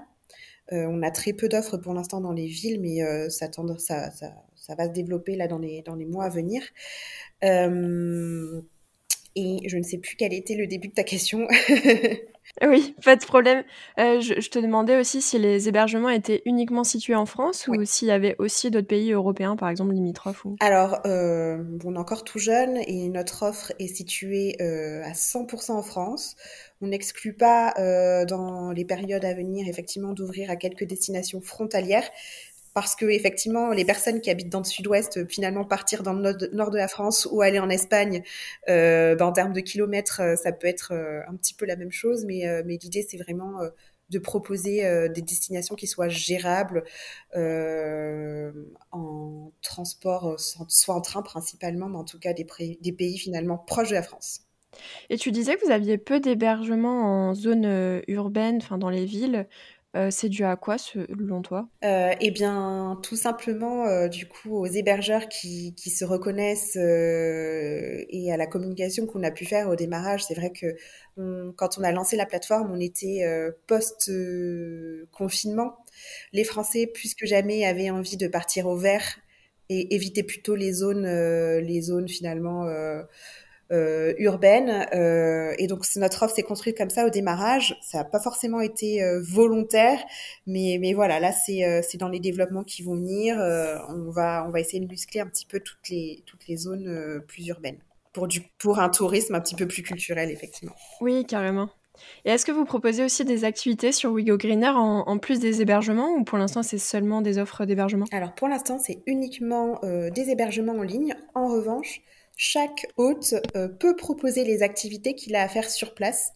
Euh, 0.72 0.86
on 0.88 1.02
a 1.02 1.10
très 1.10 1.32
peu 1.32 1.48
d'offres 1.48 1.76
pour 1.76 1.92
l'instant 1.92 2.20
dans 2.20 2.32
les 2.32 2.46
villes, 2.46 2.80
mais 2.80 3.00
ça, 3.30 3.48
ça, 3.52 4.10
ça, 4.10 4.34
ça, 4.54 4.74
va 4.74 4.86
se 4.86 4.92
développer 4.92 5.36
là 5.36 5.48
dans 5.48 5.58
les, 5.58 5.82
dans 5.82 5.96
les 5.96 6.06
mois 6.06 6.24
à 6.24 6.28
venir. 6.28 6.62
Et 9.36 9.58
je 9.66 9.76
ne 9.76 9.82
sais 9.82 9.98
plus 9.98 10.16
quel 10.16 10.32
était 10.32 10.54
le 10.54 10.66
début 10.66 10.88
de 10.88 10.94
ta 10.94 11.04
question. 11.04 11.46
oui, 12.62 12.94
pas 13.04 13.16
de 13.16 13.24
problème. 13.24 13.64
je, 13.96 14.48
te 14.48 14.58
demandais 14.58 14.98
aussi 14.98 15.22
si 15.22 15.38
les 15.38 15.68
hébergements 15.68 16.10
étaient 16.10 16.42
uniquement 16.44 16.84
situés 16.84 17.14
en 17.14 17.26
France 17.26 17.68
ou 17.68 17.84
s'il 17.84 18.08
y 18.08 18.12
avait 18.12 18.36
aussi 18.38 18.70
d'autres 18.70 18.88
pays 18.88 19.12
européens, 19.12 19.56
par 19.56 19.68
exemple 19.68 19.92
limitrophes. 19.92 20.44
Ou... 20.44 20.56
Alors, 20.60 21.00
on 21.04 21.94
est 21.94 21.98
encore 21.98 22.24
tout 22.24 22.38
jeune 22.38 22.78
et 22.86 23.08
notre 23.08 23.44
offre 23.44 23.72
est 23.78 23.94
située 23.94 24.56
à 24.60 25.12
100% 25.12 25.72
en 25.72 25.82
France. 25.82 26.36
On 26.82 26.88
n'exclut 26.88 27.32
pas 27.32 27.74
euh, 27.78 28.24
dans 28.24 28.72
les 28.72 28.84
périodes 28.84 29.24
à 29.24 29.32
venir 29.34 29.68
effectivement 29.68 30.12
d'ouvrir 30.12 30.50
à 30.50 30.56
quelques 30.56 30.82
destinations 30.82 31.40
frontalières 31.40 32.10
parce 32.74 32.94
que 32.94 33.06
effectivement 33.06 33.70
les 33.70 33.84
personnes 33.84 34.20
qui 34.20 34.30
habitent 34.30 34.48
dans 34.48 34.60
le 34.60 34.64
sud-ouest 34.64 35.18
euh, 35.18 35.26
finalement 35.28 35.64
partir 35.64 36.02
dans 36.02 36.12
le 36.12 36.32
nord 36.52 36.70
de 36.70 36.76
la 36.76 36.88
France 36.88 37.28
ou 37.30 37.42
aller 37.42 37.58
en 37.58 37.70
Espagne 37.70 38.22
euh, 38.68 39.14
ben, 39.14 39.26
en 39.26 39.32
termes 39.32 39.52
de 39.52 39.60
kilomètres 39.60 40.22
ça 40.36 40.52
peut 40.52 40.66
être 40.66 40.92
un 40.92 41.36
petit 41.36 41.54
peu 41.54 41.66
la 41.66 41.76
même 41.76 41.92
chose 41.92 42.24
mais, 42.24 42.62
l'idée 42.64 43.06
c'est 43.08 43.18
vraiment 43.18 43.60
de 44.10 44.18
proposer 44.18 45.08
des 45.08 45.22
destinations 45.22 45.74
qui 45.74 45.86
soient 45.86 46.08
gérables 46.08 46.84
en 48.92 49.52
transport 49.62 50.38
soit 50.38 50.94
en 50.94 51.00
train 51.00 51.22
principalement 51.22 51.88
mais 51.88 51.98
en 51.98 52.04
tout 52.04 52.18
cas 52.18 52.32
des, 52.32 52.44
pays 52.44 53.18
finalement 53.18 53.58
proches 53.58 53.90
de 53.90 53.94
la 53.94 54.02
France. 54.02 54.42
Et 55.10 55.16
tu 55.16 55.32
disais 55.32 55.56
que 55.56 55.64
vous 55.64 55.70
aviez 55.70 55.98
peu 55.98 56.20
d'hébergements 56.20 57.28
en 57.28 57.34
zone 57.34 57.66
euh, 57.66 58.00
urbaine, 58.08 58.56
enfin 58.56 58.78
dans 58.78 58.90
les 58.90 59.04
villes. 59.04 59.46
Euh, 59.94 60.08
c'est 60.11 60.30
dû 60.30 60.42
à 60.44 60.56
quoi, 60.56 60.78
selon 60.78 61.42
toi? 61.42 61.68
Euh, 61.84 62.14
Eh 62.20 62.30
bien, 62.30 62.99
tout 63.02 63.16
simplement, 63.16 63.87
euh, 63.87 64.08
du 64.08 64.26
coup, 64.26 64.56
aux 64.56 64.66
hébergeurs 64.66 65.28
qui, 65.28 65.75
qui 65.75 65.90
se 65.90 66.06
reconnaissent 66.06 66.76
et 66.76 68.32
à 68.32 68.38
la 68.38 68.46
communication 68.46 69.06
qu'on 69.06 69.22
a 69.22 69.30
pu 69.30 69.44
faire 69.44 69.68
au 69.68 69.76
démarrage. 69.76 70.25
C'est 70.25 70.34
vrai 70.34 70.50
que 70.50 70.76
quand 71.56 71.76
on 71.78 71.82
a 71.82 71.92
lancé 71.92 72.16
la 72.16 72.25
plateforme, 72.25 72.72
on 72.72 72.80
était 72.80 73.22
post-confinement. 73.66 75.76
Les 76.32 76.44
Français, 76.44 76.87
plus 76.87 77.14
que 77.14 77.26
jamais, 77.26 77.66
avaient 77.66 77.90
envie 77.90 78.16
de 78.16 78.28
partir 78.28 78.66
au 78.66 78.76
vert 78.76 79.18
et 79.68 79.94
éviter 79.94 80.22
plutôt 80.22 80.54
les 80.54 80.72
zones, 80.72 81.06
les 81.06 81.82
zones 81.82 82.08
finalement 82.08 82.66
euh, 83.72 84.12
urbaine. 84.18 84.86
Euh, 84.94 85.54
et 85.58 85.66
donc 85.66 85.84
notre 85.96 86.22
offre 86.22 86.34
s'est 86.34 86.42
construite 86.42 86.76
comme 86.76 86.90
ça 86.90 87.06
au 87.06 87.10
démarrage. 87.10 87.78
Ça 87.80 87.98
n'a 87.98 88.04
pas 88.04 88.20
forcément 88.20 88.60
été 88.60 89.02
euh, 89.02 89.20
volontaire, 89.22 89.98
mais, 90.46 90.76
mais 90.78 90.92
voilà, 90.92 91.20
là 91.20 91.32
c'est 91.32 91.96
dans 91.98 92.08
les 92.08 92.20
développements 92.20 92.64
qui 92.64 92.82
vont 92.82 92.94
venir. 92.94 93.36
on 93.88 94.10
va 94.10 94.44
on 94.46 94.50
va 94.50 94.60
essayer 94.60 94.80
de 94.80 94.88
muscler 94.88 95.20
un 95.20 95.26
petit 95.26 95.46
peu 95.46 95.60
toutes 95.60 95.88
les 95.88 96.22
toutes 96.26 96.46
les 96.48 96.56
zones 96.56 97.22
plus 97.26 97.46
urbaines 97.48 97.78
pour 98.12 98.28
du 98.28 98.42
pour 98.58 98.78
un 98.78 98.90
tourisme 98.90 99.34
un 99.34 99.40
petit 99.40 99.54
peu 99.54 99.66
plus 99.66 99.82
culturel 99.82 100.30
effectivement. 100.30 100.74
Oui, 101.00 101.24
carrément. 101.24 101.70
Et 102.24 102.30
est-ce 102.30 102.44
que 102.44 102.52
vous 102.52 102.64
proposez 102.64 103.04
aussi 103.04 103.24
des 103.24 103.44
activités 103.44 103.92
sur 103.92 104.10
Wigo 104.12 104.36
Greener 104.36 104.70
en, 104.70 105.00
en 105.06 105.18
plus 105.18 105.40
des 105.40 105.62
hébergements 105.62 106.10
ou 106.10 106.24
pour 106.24 106.36
l'instant 106.38 106.62
c'est 106.62 106.78
seulement 106.78 107.22
des 107.22 107.38
offres 107.38 107.64
d'hébergement? 107.64 108.06
Alors 108.12 108.34
pour 108.34 108.48
l'instant 108.48 108.78
c'est 108.78 108.98
uniquement 109.06 109.80
des 109.82 110.30
hébergements 110.30 110.74
en 110.74 110.82
ligne. 110.82 111.14
En 111.34 111.48
revanche, 111.48 112.02
chaque 112.44 112.88
hôte 112.96 113.37
euh, 113.54 113.68
peut 113.68 113.94
proposer 113.94 114.42
les 114.42 114.64
activités 114.64 115.14
qu'il 115.14 115.37
a 115.37 115.42
à 115.42 115.49
faire 115.49 115.70
sur 115.70 115.94
place, 115.94 116.32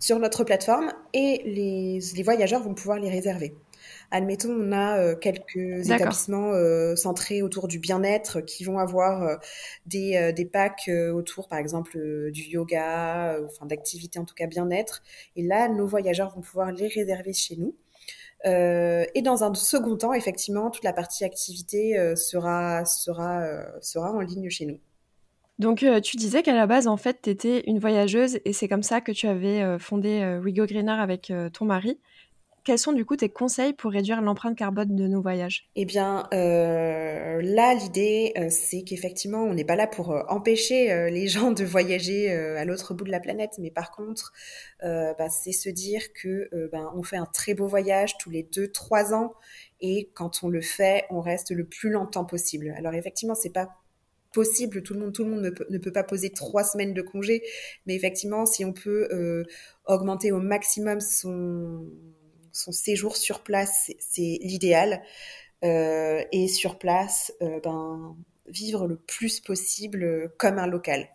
sur 0.00 0.18
notre 0.18 0.44
plateforme, 0.44 0.90
et 1.12 1.42
les, 1.44 2.22
voyageurs 2.22 2.62
vont 2.62 2.72
pouvoir 2.72 2.98
les 2.98 3.10
réserver. 3.10 3.54
Admettons, 4.10 4.48
on 4.48 4.72
a 4.72 4.98
euh, 4.98 5.14
quelques 5.14 5.90
établissements 5.90 6.52
euh, 6.54 6.96
centrés 6.96 7.42
autour 7.42 7.68
du 7.68 7.78
bien-être 7.78 8.40
qui 8.40 8.64
vont 8.64 8.78
avoir 8.78 9.40
des, 9.84 10.32
des, 10.32 10.46
packs 10.46 10.90
autour, 11.12 11.48
par 11.48 11.58
exemple, 11.58 11.98
du 12.30 12.44
yoga, 12.44 13.38
enfin 13.44 13.66
d'activités 13.66 14.18
en 14.18 14.24
tout 14.24 14.34
cas 14.34 14.46
bien-être. 14.46 15.02
Et 15.36 15.42
là, 15.42 15.68
nos 15.68 15.86
voyageurs 15.86 16.34
vont 16.34 16.40
pouvoir 16.40 16.72
les 16.72 16.88
réserver 16.88 17.34
chez 17.34 17.56
nous. 17.56 17.76
et 18.46 19.22
dans 19.22 19.44
un 19.44 19.52
second 19.52 19.98
temps, 19.98 20.14
effectivement, 20.14 20.70
toute 20.70 20.84
la 20.84 20.94
partie 20.94 21.26
activité 21.26 22.14
sera, 22.16 22.86
sera, 22.86 23.44
sera 23.82 24.10
en 24.12 24.20
ligne 24.20 24.48
chez 24.48 24.64
nous. 24.64 24.78
Donc, 25.58 25.82
euh, 25.82 26.00
tu 26.00 26.16
disais 26.16 26.42
qu'à 26.42 26.54
la 26.54 26.66
base, 26.66 26.86
en 26.86 26.96
fait, 26.96 27.18
tu 27.22 27.30
étais 27.30 27.62
une 27.66 27.78
voyageuse 27.78 28.40
et 28.44 28.52
c'est 28.52 28.68
comme 28.68 28.82
ça 28.82 29.00
que 29.00 29.12
tu 29.12 29.26
avais 29.26 29.62
euh, 29.62 29.78
fondé 29.78 30.20
euh, 30.22 30.40
Wigo 30.40 30.64
avec 30.88 31.32
ton 31.52 31.64
mari. 31.64 31.98
Quels 32.64 32.78
sont 32.78 32.92
du 32.92 33.04
coup 33.04 33.16
tes 33.16 33.28
conseils 33.28 33.72
pour 33.72 33.90
réduire 33.90 34.22
l'empreinte 34.22 34.56
carbone 34.56 34.94
de 34.94 35.08
nos 35.08 35.20
voyages? 35.20 35.68
Eh 35.74 35.84
bien, 35.84 36.28
là, 36.30 37.74
l'idée, 37.74 38.32
c'est 38.50 38.82
qu'effectivement, 38.84 39.42
on 39.42 39.52
n'est 39.52 39.64
pas 39.64 39.74
là 39.74 39.88
pour 39.88 40.10
empêcher 40.28 41.10
les 41.10 41.26
gens 41.26 41.50
de 41.50 41.64
voyager 41.64 42.30
à 42.30 42.64
l'autre 42.64 42.94
bout 42.94 43.02
de 43.02 43.10
la 43.10 43.18
planète, 43.18 43.54
mais 43.58 43.72
par 43.72 43.90
contre, 43.90 44.32
bah, 44.80 45.28
c'est 45.28 45.50
se 45.50 45.70
dire 45.70 46.12
que 46.12 46.48
ben, 46.70 46.88
on 46.94 47.02
fait 47.02 47.16
un 47.16 47.26
très 47.26 47.54
beau 47.54 47.66
voyage 47.66 48.16
tous 48.18 48.30
les 48.30 48.44
deux, 48.44 48.70
trois 48.70 49.12
ans, 49.12 49.34
et 49.80 50.10
quand 50.14 50.44
on 50.44 50.48
le 50.48 50.60
fait, 50.60 51.04
on 51.10 51.20
reste 51.20 51.50
le 51.50 51.64
plus 51.64 51.90
longtemps 51.90 52.24
possible. 52.24 52.72
Alors 52.78 52.94
effectivement, 52.94 53.34
c'est 53.34 53.52
pas 53.52 53.81
possible. 54.32 54.82
Tout 54.82 54.94
le 54.94 55.00
monde, 55.00 55.12
tout 55.12 55.24
le 55.24 55.30
monde 55.30 55.54
ne 55.70 55.78
peut, 55.78 55.92
pas 55.92 56.02
poser 56.04 56.30
trois 56.30 56.64
semaines 56.64 56.94
de 56.94 57.02
congé, 57.02 57.42
mais 57.86 57.94
effectivement, 57.94 58.46
si 58.46 58.64
on 58.64 58.72
peut 58.72 59.08
euh, 59.12 59.44
augmenter 59.86 60.32
au 60.32 60.40
maximum 60.40 61.00
son, 61.00 61.86
son 62.52 62.72
séjour 62.72 63.16
sur 63.16 63.42
place, 63.42 63.90
c'est 63.98 64.38
l'idéal. 64.42 65.02
Euh, 65.64 66.22
et 66.32 66.48
sur 66.48 66.78
place, 66.78 67.32
euh, 67.40 67.60
ben, 67.62 68.16
vivre 68.48 68.88
le 68.88 68.96
plus 68.96 69.40
possible 69.40 70.32
comme 70.36 70.58
un 70.58 70.66
local. 70.66 71.08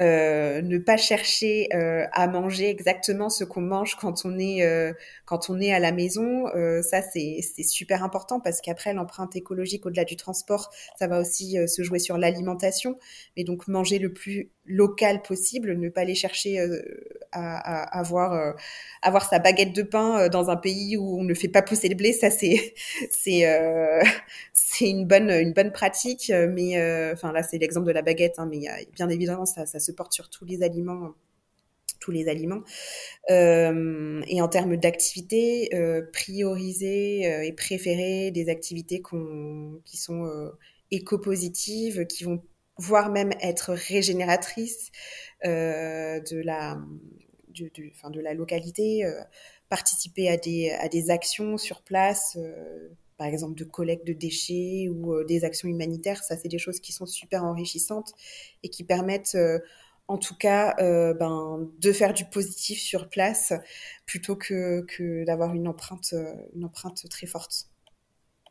Euh, 0.00 0.62
ne 0.62 0.78
pas 0.78 0.96
chercher 0.96 1.68
euh, 1.74 2.06
à 2.12 2.28
manger 2.28 2.70
exactement 2.70 3.30
ce 3.30 3.42
qu'on 3.42 3.62
mange 3.62 3.96
quand 3.96 4.24
on 4.24 4.38
est 4.38 4.62
euh, 4.62 4.92
quand 5.24 5.50
on 5.50 5.60
est 5.60 5.72
à 5.72 5.80
la 5.80 5.90
maison. 5.90 6.46
ça 6.82 7.02
c'est 7.02 7.40
c'est 7.42 7.64
super 7.64 8.04
important 8.04 8.38
parce 8.38 8.60
qu'après 8.60 8.94
l'empreinte 8.94 9.34
écologique 9.34 9.86
au-delà 9.86 10.04
du 10.04 10.16
transport, 10.16 10.70
ça 10.98 11.08
va 11.08 11.20
aussi 11.20 11.56
se 11.66 11.82
jouer 11.82 11.98
sur 11.98 12.16
l'alimentation. 12.16 12.98
Mais 13.36 13.44
donc 13.44 13.66
manger 13.66 13.98
le 13.98 14.12
plus 14.12 14.52
local 14.68 15.22
possible, 15.22 15.74
ne 15.76 15.88
pas 15.88 16.02
aller 16.02 16.14
chercher 16.14 16.60
à, 17.32 17.56
à 17.56 17.98
avoir 18.00 18.56
avoir 19.02 19.28
sa 19.28 19.38
baguette 19.38 19.74
de 19.74 19.82
pain 19.82 20.28
dans 20.28 20.50
un 20.50 20.56
pays 20.56 20.96
où 20.96 21.18
on 21.18 21.24
ne 21.24 21.34
fait 21.34 21.48
pas 21.48 21.62
pousser 21.62 21.88
le 21.88 21.94
blé. 21.94 22.12
Ça 22.12 22.30
c'est 22.30 22.74
c'est 23.10 23.44
c'est 24.52 24.90
une 24.90 25.06
bonne 25.06 25.30
une 25.30 25.52
bonne 25.52 25.72
pratique. 25.72 26.32
Mais 26.50 26.76
enfin 27.12 27.32
là 27.32 27.42
c'est 27.42 27.58
l'exemple 27.58 27.86
de 27.86 27.92
la 27.92 28.02
baguette, 28.02 28.34
hein, 28.38 28.48
mais 28.50 28.66
bien 28.94 29.08
évidemment 29.08 29.46
ça 29.46 29.66
ça 29.66 29.80
se 29.80 29.92
porte 29.92 30.12
sur 30.12 30.30
tous 30.30 30.44
les 30.44 30.62
aliments 30.62 31.14
tous 31.98 32.10
les 32.10 32.28
aliments. 32.28 32.62
Euh, 33.30 34.22
et 34.26 34.40
en 34.40 34.48
termes 34.48 34.76
d'activités, 34.76 35.74
euh, 35.74 36.02
prioriser 36.12 37.26
euh, 37.26 37.42
et 37.42 37.52
préférer 37.52 38.30
des 38.30 38.48
activités 38.48 39.02
qui 39.84 39.96
sont 39.96 40.52
éco-positives, 40.90 42.06
qui 42.06 42.24
vont 42.24 42.42
voire 42.78 43.10
même 43.10 43.32
être 43.40 43.72
régénératrices 43.72 44.90
de 45.44 46.42
la 46.42 46.78
de, 47.48 47.70
de, 48.10 48.20
la 48.20 48.34
localité, 48.34 49.04
participer 49.68 50.28
à 50.28 50.36
des, 50.36 50.70
à 50.70 50.88
des 50.88 51.10
actions 51.10 51.58
sur 51.58 51.82
place 51.82 52.38
par 53.18 53.26
exemple 53.26 53.56
de 53.56 53.64
collecte 53.64 54.06
de 54.06 54.14
déchets 54.14 54.88
ou 54.88 55.12
euh, 55.12 55.24
des 55.24 55.44
actions 55.44 55.68
humanitaires. 55.68 56.22
Ça, 56.22 56.36
c'est 56.36 56.48
des 56.48 56.58
choses 56.58 56.80
qui 56.80 56.92
sont 56.92 57.04
super 57.04 57.44
enrichissantes 57.44 58.14
et 58.62 58.70
qui 58.70 58.84
permettent, 58.84 59.34
euh, 59.34 59.58
en 60.06 60.16
tout 60.16 60.36
cas, 60.36 60.74
euh, 60.78 61.12
ben, 61.12 61.68
de 61.80 61.92
faire 61.92 62.14
du 62.14 62.24
positif 62.24 62.80
sur 62.80 63.10
place 63.10 63.52
plutôt 64.06 64.36
que, 64.36 64.86
que 64.88 65.24
d'avoir 65.24 65.54
une 65.54 65.68
empreinte, 65.68 66.14
une 66.54 66.64
empreinte 66.64 67.06
très 67.10 67.26
forte. 67.26 67.66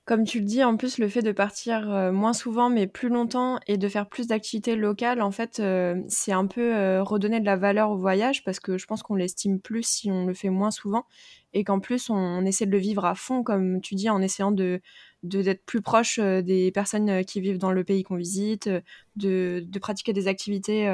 Comme 0.07 0.23
tu 0.23 0.39
le 0.39 0.45
dis, 0.45 0.63
en 0.63 0.77
plus, 0.77 0.99
le 0.99 1.09
fait 1.09 1.21
de 1.21 1.33
partir 1.33 1.85
moins 2.13 2.31
souvent 2.31 2.69
mais 2.69 2.87
plus 2.87 3.09
longtemps 3.09 3.59
et 3.67 3.77
de 3.77 3.89
faire 3.89 4.07
plus 4.07 4.27
d'activités 4.27 4.77
locales, 4.77 5.21
en 5.21 5.31
fait, 5.31 5.61
c'est 6.07 6.31
un 6.31 6.47
peu 6.47 7.01
redonner 7.01 7.41
de 7.41 7.45
la 7.45 7.57
valeur 7.57 7.91
au 7.91 7.97
voyage 7.97 8.45
parce 8.45 8.61
que 8.61 8.77
je 8.77 8.85
pense 8.85 9.03
qu'on 9.03 9.15
l'estime 9.15 9.59
plus 9.59 9.83
si 9.83 10.09
on 10.09 10.25
le 10.25 10.33
fait 10.33 10.49
moins 10.49 10.71
souvent 10.71 11.05
et 11.51 11.65
qu'en 11.65 11.81
plus, 11.81 12.09
on, 12.09 12.45
essaie 12.45 12.65
de 12.65 12.71
le 12.71 12.77
vivre 12.77 13.03
à 13.03 13.15
fond, 13.15 13.43
comme 13.43 13.81
tu 13.81 13.95
dis, 13.95 14.09
en 14.09 14.21
essayant 14.21 14.51
de 14.51 14.79
d'être 15.23 15.65
plus 15.65 15.81
proche 15.81 16.19
des 16.19 16.71
personnes 16.71 17.25
qui 17.25 17.41
vivent 17.41 17.57
dans 17.57 17.73
le 17.73 17.83
pays 17.83 18.03
qu'on 18.03 18.15
visite, 18.15 18.69
de, 19.17 19.61
de, 19.67 19.79
pratiquer 19.79 20.13
des 20.13 20.29
activités 20.29 20.89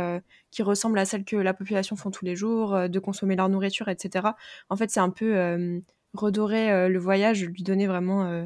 qui 0.50 0.64
ressemblent 0.64 0.98
à 0.98 1.06
celles 1.06 1.24
que 1.24 1.36
la 1.36 1.54
population 1.54 1.96
font 1.96 2.10
tous 2.10 2.26
les 2.26 2.36
jours, 2.36 2.90
de 2.90 3.00
consommer 3.00 3.36
leur 3.36 3.50
nourriture, 3.50 3.90
etc. 3.90 4.30
En 4.70 4.76
fait, 4.76 4.90
c'est 4.90 5.02
un 5.02 5.12
peu 5.12 5.84
redorer 6.16 6.90
le 6.90 7.00
voyage, 7.00 7.44
lui 7.44 7.62
donner 7.62 7.86
vraiment 7.86 8.26
euh, 8.26 8.46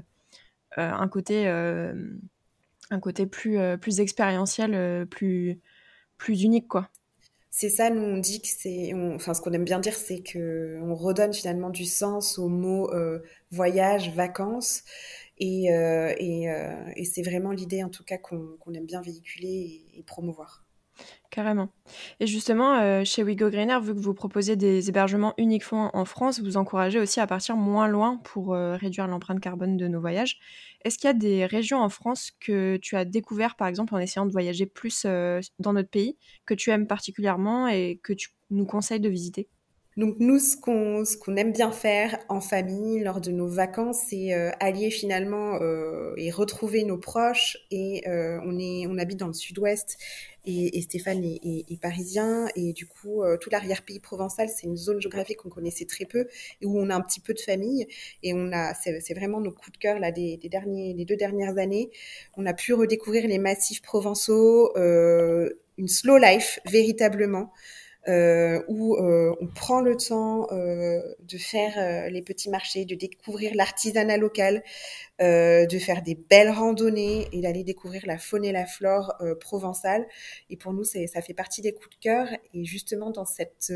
un 0.76 1.08
côté 1.08 1.48
euh, 1.48 1.94
un 2.90 3.00
côté 3.00 3.26
plus, 3.26 3.58
euh, 3.58 3.78
plus 3.78 4.00
expérientiel, 4.00 5.06
plus, 5.08 5.60
plus 6.18 6.44
unique, 6.44 6.68
quoi. 6.68 6.90
C'est 7.50 7.70
ça, 7.70 7.90
nous 7.90 8.04
on 8.04 8.18
dit 8.18 8.40
que 8.40 8.48
c'est, 8.48 8.94
enfin 8.94 9.34
ce 9.34 9.42
qu'on 9.42 9.52
aime 9.52 9.66
bien 9.66 9.80
dire, 9.80 9.96
c'est 9.96 10.22
que 10.22 10.78
on 10.84 10.94
redonne 10.94 11.34
finalement 11.34 11.72
du 11.72 11.86
sens 11.86 12.38
au 12.38 12.50
mot 12.50 12.92
voyage, 13.50 14.14
vacances, 14.14 14.84
et, 15.40 15.66
et 15.66 17.06
c'est 17.06 17.24
vraiment 17.24 17.52
l'idée 17.52 17.84
en 17.84 17.90
tout 17.90 18.04
cas 18.04 18.20
qu'on 18.20 18.74
aime 18.76 18.86
bien 18.86 19.02
véhiculer 19.02 19.86
et 19.96 20.04
promouvoir. 20.04 20.67
Carrément. 21.30 21.68
Et 22.22 22.26
justement, 22.28 22.76
euh, 22.80 23.04
chez 23.04 23.22
WeGo 23.22 23.50
Greener, 23.50 23.78
vu 23.82 23.94
que 23.94 24.00
vous 24.00 24.14
proposez 24.14 24.56
des 24.56 24.88
hébergements 24.88 25.34
uniquement 25.38 25.96
en 25.96 26.06
France, 26.06 26.40
vous 26.40 26.56
encouragez 26.56 27.00
aussi 27.00 27.20
à 27.20 27.28
partir 27.28 27.58
moins 27.58 27.88
loin 27.90 28.18
pour 28.24 28.54
euh, 28.56 28.78
réduire 28.78 29.08
l'empreinte 29.08 29.42
carbone 29.42 29.76
de 29.76 29.88
nos 29.90 30.00
voyages. 30.00 30.40
Est-ce 30.86 30.98
qu'il 30.98 31.08
y 31.08 31.12
a 31.12 31.14
des 31.14 31.46
régions 31.46 31.80
en 31.80 31.90
France 31.90 32.32
que 32.40 32.78
tu 32.78 32.96
as 32.96 33.04
découvert, 33.04 33.58
par 33.58 33.68
exemple, 33.68 33.94
en 33.94 33.98
essayant 34.00 34.26
de 34.26 34.32
voyager 34.32 34.66
plus 34.68 35.04
euh, 35.06 35.42
dans 35.60 35.74
notre 35.74 35.90
pays, 35.90 36.18
que 36.46 36.54
tu 36.54 36.70
aimes 36.72 36.88
particulièrement 36.88 37.68
et 37.68 38.00
que 38.02 38.14
tu 38.14 38.30
nous 38.50 38.66
conseilles 38.66 39.02
de 39.02 39.10
visiter? 39.10 39.50
Donc 39.98 40.18
nous, 40.20 40.38
ce 40.38 40.56
qu'on 40.56 41.36
aime 41.36 41.52
bien 41.52 41.72
faire 41.72 42.20
en 42.30 42.40
famille 42.40 43.00
lors 43.00 43.20
de 43.20 43.32
nos 43.32 43.48
vacances, 43.48 44.02
c'est 44.10 44.32
euh, 44.32 44.52
allier 44.60 44.92
finalement 44.92 45.60
euh, 45.60 46.14
et 46.18 46.30
retrouver 46.30 46.84
nos 46.84 46.98
proches. 46.98 47.58
Et 47.72 48.08
euh, 48.08 48.40
on 48.46 48.60
est 48.60 48.86
on 48.88 49.00
habite 49.00 49.18
dans 49.18 49.26
le 49.26 49.34
Sud-Ouest 49.34 49.98
et, 50.46 50.80
Stéphane 50.82 51.24
est, 51.24 51.82
parisien 51.82 52.48
et 52.56 52.72
du 52.72 52.88
coup 52.88 53.22
tout 53.42 53.50
l'arrière-pays 53.50 54.00
provençal, 54.00 54.48
c'est 54.48 54.66
une 54.66 54.78
zone 54.78 55.02
géographique 55.02 55.38
qu'on 55.38 55.50
connaissait 55.50 55.84
très 55.84 56.06
peu 56.06 56.28
et 56.62 56.66
où 56.66 56.80
on 56.80 56.90
a 56.90 56.96
un 56.96 57.02
petit 57.02 57.20
peu 57.20 57.34
de 57.34 57.40
famille. 57.40 57.86
Et 58.24 58.34
on 58.34 58.54
a 58.54 58.74
c'est 58.76 59.14
vraiment 59.14 59.42
nos 59.42 59.52
coups 59.52 59.74
de 59.74 59.78
cœur 59.78 60.00
là 60.00 60.12
des 60.12 60.38
derniers 60.38 60.94
des 60.94 61.04
deux 61.04 61.18
dernières 61.18 61.58
années. 61.58 61.90
On 62.38 62.46
a 62.46 62.54
pu 62.54 62.74
redécouvrir 62.74 63.28
les 63.28 63.40
massifs 63.40 63.82
provençaux, 63.82 64.72
une 64.78 65.88
slow 65.88 66.18
life 66.18 66.60
véritablement. 66.66 67.52
Euh, 68.08 68.64
où 68.70 68.96
euh, 68.96 69.36
on 69.42 69.48
prend 69.48 69.82
le 69.82 69.98
temps 69.98 70.48
euh, 70.54 71.02
de 71.20 71.38
faire 71.38 72.10
les 72.10 72.22
petits 72.22 72.50
marchés, 72.50 72.86
de 72.86 72.96
découvrir 72.96 73.54
l'artisanat 73.54 74.18
local, 74.18 74.64
de 75.20 75.80
faire 75.80 76.04
des 76.04 76.16
belles 76.16 76.52
randonnées 76.52 77.28
et 77.32 77.42
d'aller 77.42 77.64
découvrir 77.64 78.04
la 78.06 78.18
faune 78.18 78.46
et 78.46 78.52
la 78.52 78.66
flore 78.66 79.16
provençale. 79.40 80.08
Et 80.50 80.58
pour 80.58 80.74
nous, 80.74 80.84
ça 80.84 81.22
fait 81.22 81.34
partie 81.34 81.62
des 81.62 81.74
coups 81.74 81.90
de 81.90 82.00
cœur. 82.02 82.28
Et 82.54 82.66
justement, 82.66 83.10
dans 83.12 83.26
cette 83.26 83.74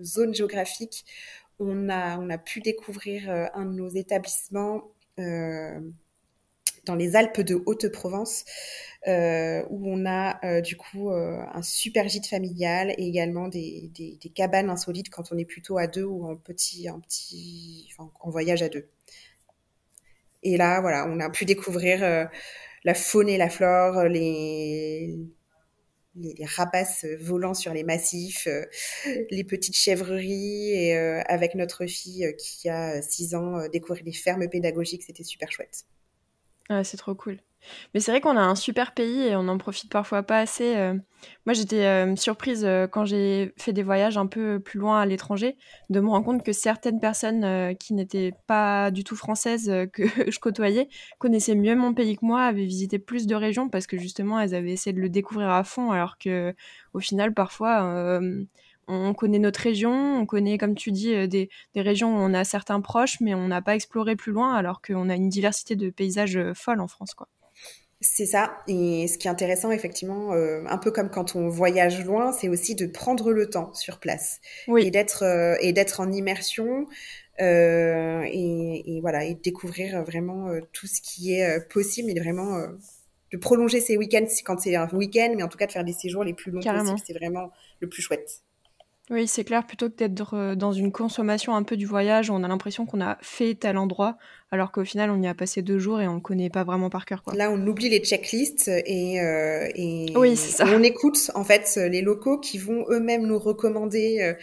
zone 0.00 0.34
géographique, 0.34 1.04
on 1.58 1.88
a, 1.88 2.16
on 2.18 2.30
a 2.30 2.38
pu 2.38 2.60
découvrir 2.60 3.28
un 3.54 3.64
de 3.64 3.74
nos 3.74 3.88
établissements 3.88 4.84
dans 6.88 6.96
les 6.96 7.14
Alpes 7.14 7.42
de 7.42 7.62
Haute-Provence, 7.66 8.44
euh, 9.06 9.62
où 9.70 9.88
on 9.88 10.06
a 10.06 10.44
euh, 10.44 10.60
du 10.60 10.76
coup 10.76 11.10
euh, 11.10 11.38
un 11.54 11.62
super 11.62 12.08
gîte 12.08 12.26
familial 12.26 12.90
et 12.98 13.06
également 13.06 13.46
des, 13.46 13.92
cabanes 14.34 14.70
insolites 14.70 15.10
quand 15.10 15.30
on 15.30 15.38
est 15.38 15.44
plutôt 15.44 15.78
à 15.78 15.86
deux 15.86 16.04
ou 16.04 16.28
en 16.28 16.36
petit, 16.36 16.88
en 17.98 18.30
voyage 18.30 18.62
à 18.62 18.68
deux. 18.68 18.88
Et 20.42 20.56
là, 20.56 20.80
voilà, 20.80 21.06
on 21.08 21.20
a 21.20 21.30
pu 21.30 21.44
découvrir 21.44 22.28
la 22.84 22.94
faune 22.94 23.28
et 23.28 23.36
la 23.36 23.50
flore, 23.50 24.04
les, 24.04 25.18
rapaces 26.56 27.04
volant 27.20 27.54
sur 27.54 27.72
les 27.72 27.84
massifs, 27.84 28.48
les 29.30 29.44
petites 29.44 29.76
chèvreries, 29.76 30.70
et 30.72 30.96
avec 30.96 31.54
notre 31.54 31.86
fille 31.86 32.34
qui 32.38 32.68
a 32.68 33.02
6 33.02 33.34
ans, 33.34 33.68
découvrir 33.68 34.04
les 34.04 34.12
fermes 34.12 34.48
pédagogiques, 34.48 35.02
c'était 35.04 35.24
super 35.24 35.50
chouette. 35.52 35.86
Ah, 36.68 36.84
c'est 36.84 36.96
trop 36.96 37.14
cool. 37.14 37.38
Mais 37.92 38.00
c'est 38.00 38.10
vrai 38.12 38.20
qu'on 38.20 38.36
a 38.36 38.40
un 38.40 38.54
super 38.54 38.94
pays 38.94 39.20
et 39.22 39.36
on 39.36 39.44
n'en 39.44 39.58
profite 39.58 39.90
parfois 39.90 40.22
pas 40.22 40.38
assez. 40.38 40.76
Euh. 40.76 40.94
Moi, 41.46 41.54
j'étais 41.54 41.84
euh, 41.84 42.14
surprise 42.16 42.64
euh, 42.64 42.86
quand 42.86 43.04
j'ai 43.04 43.52
fait 43.56 43.72
des 43.72 43.82
voyages 43.82 44.16
un 44.16 44.26
peu 44.26 44.60
plus 44.60 44.78
loin 44.78 45.00
à 45.00 45.06
l'étranger 45.06 45.56
de 45.90 46.00
me 46.00 46.08
rendre 46.08 46.24
compte 46.24 46.44
que 46.44 46.52
certaines 46.52 47.00
personnes 47.00 47.76
qui 47.76 47.94
n'étaient 47.94 48.32
pas 48.46 48.90
du 48.90 49.04
tout 49.04 49.16
françaises 49.16 49.72
que 49.92 50.02
je 50.30 50.38
côtoyais 50.38 50.88
connaissaient 51.18 51.54
mieux 51.56 51.74
mon 51.74 51.94
pays 51.94 52.16
que 52.16 52.24
moi, 52.24 52.42
avaient 52.42 52.64
visité 52.66 52.98
plus 52.98 53.26
de 53.26 53.34
régions 53.34 53.68
parce 53.68 53.86
que 53.86 53.98
justement, 53.98 54.38
elles 54.40 54.54
avaient 54.54 54.72
essayé 54.72 54.94
de 54.94 55.00
le 55.00 55.08
découvrir 55.08 55.50
à 55.50 55.64
fond, 55.64 55.90
alors 55.90 56.18
que 56.18 56.54
au 56.94 57.00
final, 57.00 57.34
parfois, 57.34 58.20
on 58.88 59.14
connaît 59.14 59.38
notre 59.38 59.60
région, 59.60 60.18
on 60.18 60.26
connaît, 60.26 60.58
comme 60.58 60.74
tu 60.74 60.90
dis, 60.90 61.14
euh, 61.14 61.26
des, 61.26 61.50
régions 61.76 62.16
où 62.16 62.18
on 62.18 62.34
a 62.34 62.44
certains 62.44 62.80
proches, 62.80 63.20
mais 63.20 63.34
on 63.34 63.48
n'a 63.48 63.62
pas 63.62 63.74
exploré 63.74 64.16
plus 64.16 64.32
loin, 64.32 64.54
alors 64.54 64.80
qu'on 64.82 65.08
a 65.08 65.14
une 65.14 65.28
diversité 65.28 65.76
de 65.76 65.90
paysages 65.90 66.36
euh, 66.36 66.54
folles 66.54 66.80
en 66.80 66.88
France, 66.88 67.14
quoi. 67.14 67.28
C'est 68.00 68.26
ça. 68.26 68.56
Et 68.68 69.08
ce 69.08 69.18
qui 69.18 69.26
est 69.26 69.30
intéressant, 69.30 69.72
effectivement, 69.72 70.32
euh, 70.32 70.62
un 70.68 70.78
peu 70.78 70.92
comme 70.92 71.10
quand 71.10 71.34
on 71.34 71.48
voyage 71.48 72.04
loin, 72.04 72.30
c'est 72.30 72.48
aussi 72.48 72.76
de 72.76 72.86
prendre 72.86 73.32
le 73.32 73.50
temps 73.50 73.74
sur 73.74 73.98
place 73.98 74.40
et 74.68 74.92
d'être 74.92 75.24
et 75.60 75.72
d'être 75.72 75.98
en 75.98 76.12
immersion 76.12 76.86
et, 77.40 78.98
voilà 79.00 79.24
et 79.24 79.34
de 79.34 79.40
découvrir 79.40 80.04
vraiment 80.04 80.48
tout 80.72 80.86
ce 80.86 81.00
qui 81.00 81.34
est 81.34 81.68
possible 81.70 82.12
et 82.12 82.20
vraiment 82.20 82.60
de 83.32 83.36
prolonger 83.36 83.80
ses 83.80 83.96
week-ends 83.96 84.28
quand 84.44 84.60
c'est 84.60 84.76
un 84.76 84.88
week-end, 84.90 85.34
mais 85.36 85.42
en 85.42 85.48
tout 85.48 85.58
cas 85.58 85.66
de 85.66 85.72
faire 85.72 85.84
des 85.84 85.92
séjours 85.92 86.22
les 86.22 86.34
plus 86.34 86.52
longs 86.52 86.60
possibles. 86.62 87.00
C'est 87.04 87.14
vraiment 87.14 87.50
le 87.80 87.88
plus 87.88 88.00
chouette. 88.00 88.44
Oui, 89.10 89.26
c'est 89.26 89.44
clair, 89.44 89.66
plutôt 89.66 89.88
que 89.88 89.94
d'être 89.94 90.34
euh, 90.34 90.54
dans 90.54 90.72
une 90.72 90.92
consommation 90.92 91.54
un 91.54 91.62
peu 91.62 91.78
du 91.78 91.86
voyage, 91.86 92.30
on 92.30 92.44
a 92.44 92.48
l'impression 92.48 92.84
qu'on 92.84 93.00
a 93.00 93.16
fait 93.22 93.54
tel 93.54 93.78
endroit, 93.78 94.18
alors 94.50 94.70
qu'au 94.70 94.84
final, 94.84 95.10
on 95.10 95.22
y 95.22 95.26
a 95.26 95.34
passé 95.34 95.62
deux 95.62 95.78
jours 95.78 96.00
et 96.00 96.06
on 96.06 96.16
ne 96.16 96.20
connaît 96.20 96.50
pas 96.50 96.62
vraiment 96.62 96.90
par 96.90 97.06
cœur. 97.06 97.22
Quoi. 97.22 97.34
Là, 97.34 97.50
on 97.50 97.66
oublie 97.66 97.88
les 97.88 98.00
checklists 98.00 98.68
et, 98.68 99.20
euh, 99.20 99.66
et 99.74 100.12
oui, 100.14 100.36
ça. 100.36 100.66
on 100.66 100.82
écoute 100.82 101.30
en 101.34 101.44
fait 101.44 101.78
les 101.90 102.02
locaux 102.02 102.38
qui 102.38 102.58
vont 102.58 102.84
eux-mêmes 102.90 103.26
nous 103.26 103.38
recommander 103.38 104.20
euh, 104.20 104.34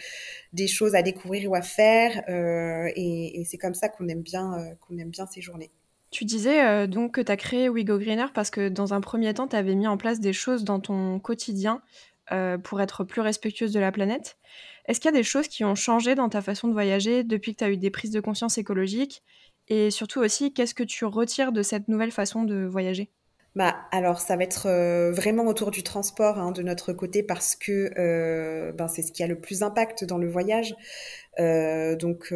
des 0.52 0.66
choses 0.66 0.96
à 0.96 1.02
découvrir 1.02 1.48
ou 1.50 1.54
à 1.54 1.62
faire, 1.62 2.22
et, 2.28 3.42
c'est 3.48 3.58
comme 3.58 3.74
ça 3.74 3.88
qu'on 3.88 4.08
aime 4.08 4.22
bien 4.22 4.74
qu'on 4.80 4.98
aime 4.98 5.10
bien 5.10 5.26
ces 5.26 5.40
journées. 5.40 5.70
Tu 6.10 6.24
disais 6.24 6.88
donc 6.88 7.14
que 7.14 7.20
tu 7.20 7.30
as 7.30 7.36
créé 7.36 7.68
We 7.68 7.84
Go 7.84 7.98
Greener 7.98 8.26
parce 8.34 8.50
que 8.50 8.68
dans 8.68 8.94
un 8.94 9.00
premier 9.00 9.32
temps, 9.34 9.46
tu 9.46 9.54
avais 9.54 9.74
mis 9.74 9.86
en 9.86 9.96
place 9.96 10.18
des 10.18 10.32
choses 10.32 10.64
dans 10.64 10.80
ton 10.80 11.20
quotidien 11.20 11.82
euh, 12.32 12.58
pour 12.58 12.80
être 12.80 13.04
plus 13.04 13.20
respectueuse 13.20 13.72
de 13.72 13.80
la 13.80 13.92
planète. 13.92 14.36
Est-ce 14.86 15.00
qu'il 15.00 15.10
y 15.10 15.14
a 15.14 15.16
des 15.16 15.22
choses 15.22 15.48
qui 15.48 15.64
ont 15.64 15.74
changé 15.74 16.14
dans 16.14 16.28
ta 16.28 16.42
façon 16.42 16.68
de 16.68 16.72
voyager 16.72 17.24
depuis 17.24 17.54
que 17.54 17.58
tu 17.58 17.64
as 17.64 17.70
eu 17.70 17.76
des 17.76 17.90
prises 17.90 18.10
de 18.10 18.20
conscience 18.20 18.58
écologiques? 18.58 19.22
Et 19.68 19.90
surtout 19.90 20.20
aussi, 20.20 20.52
qu'est-ce 20.52 20.74
que 20.74 20.84
tu 20.84 21.04
retires 21.04 21.52
de 21.52 21.62
cette 21.62 21.88
nouvelle 21.88 22.12
façon 22.12 22.44
de 22.44 22.64
voyager? 22.64 23.10
Bah, 23.56 23.74
alors 23.90 24.20
ça 24.20 24.36
va 24.36 24.44
être 24.44 24.66
euh, 24.66 25.12
vraiment 25.12 25.46
autour 25.46 25.70
du 25.70 25.82
transport 25.82 26.38
hein, 26.38 26.52
de 26.52 26.62
notre 26.62 26.92
côté 26.92 27.22
parce 27.22 27.56
que 27.56 27.90
euh, 27.98 28.70
ben, 28.72 28.86
c'est 28.86 29.00
ce 29.00 29.10
qui 29.10 29.22
a 29.22 29.26
le 29.26 29.40
plus 29.40 29.60
d'impact 29.60 30.04
dans 30.04 30.18
le 30.18 30.28
voyage. 30.28 30.76
Donc, 31.38 32.32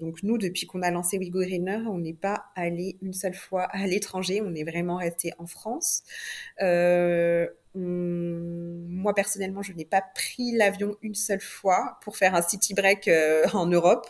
donc 0.00 0.22
nous, 0.22 0.38
depuis 0.38 0.66
qu'on 0.66 0.82
a 0.82 0.90
lancé 0.90 1.18
We 1.18 1.30
Go 1.30 1.40
Greener, 1.40 1.82
on 1.88 1.98
n'est 1.98 2.12
pas 2.14 2.46
allé 2.54 2.96
une 3.02 3.12
seule 3.12 3.34
fois 3.34 3.62
à 3.64 3.86
l'étranger, 3.86 4.42
on 4.44 4.54
est 4.54 4.64
vraiment 4.64 4.96
resté 4.96 5.32
en 5.38 5.46
France. 5.46 6.02
Hum, 7.76 8.86
moi 8.88 9.14
personnellement, 9.14 9.62
je 9.62 9.72
n'ai 9.72 9.84
pas 9.84 10.00
pris 10.14 10.52
l'avion 10.52 10.96
une 11.02 11.16
seule 11.16 11.40
fois 11.40 11.98
pour 12.02 12.16
faire 12.16 12.36
un 12.36 12.42
city 12.42 12.72
break 12.72 13.08
euh, 13.08 13.44
en 13.52 13.66
Europe. 13.66 14.06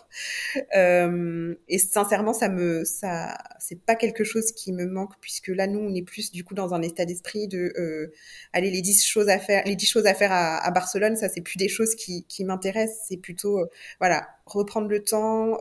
Euh, 0.76 1.54
et 1.68 1.78
sincèrement, 1.78 2.34
ça 2.34 2.50
me, 2.50 2.84
ça, 2.84 3.38
c'est 3.58 3.80
pas 3.80 3.94
quelque 3.94 4.22
chose 4.22 4.52
qui 4.52 4.72
me 4.72 4.84
manque 4.86 5.14
puisque 5.22 5.48
là, 5.48 5.66
nous, 5.66 5.78
on 5.80 5.94
est 5.94 6.02
plus 6.02 6.30
du 6.30 6.44
coup 6.44 6.54
dans 6.54 6.74
un 6.74 6.82
état 6.82 7.06
d'esprit 7.06 7.48
de 7.48 7.72
euh, 7.78 8.12
aller 8.52 8.70
les 8.70 8.82
10 8.82 9.02
choses 9.06 9.30
à 9.30 9.38
faire, 9.38 9.62
les 9.64 9.76
10 9.76 9.86
choses 9.86 10.06
à 10.06 10.12
faire 10.14 10.32
à, 10.32 10.58
à 10.58 10.70
Barcelone. 10.70 11.16
Ça, 11.16 11.30
c'est 11.30 11.40
plus 11.40 11.56
des 11.56 11.68
choses 11.68 11.94
qui, 11.94 12.24
qui 12.28 12.44
m'intéressent. 12.44 13.06
C'est 13.08 13.16
plutôt, 13.16 13.60
euh, 13.60 13.66
reprendre 14.46 14.88
le 14.88 15.02
temps, 15.02 15.58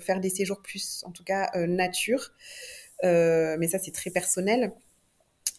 faire 0.00 0.20
des 0.20 0.30
séjours 0.30 0.62
plus, 0.62 1.04
en 1.06 1.10
tout 1.10 1.24
cas, 1.24 1.50
nature. 1.66 2.32
mais 3.02 3.68
ça, 3.68 3.78
c'est 3.78 3.92
très 3.92 4.10
personnel. 4.10 4.72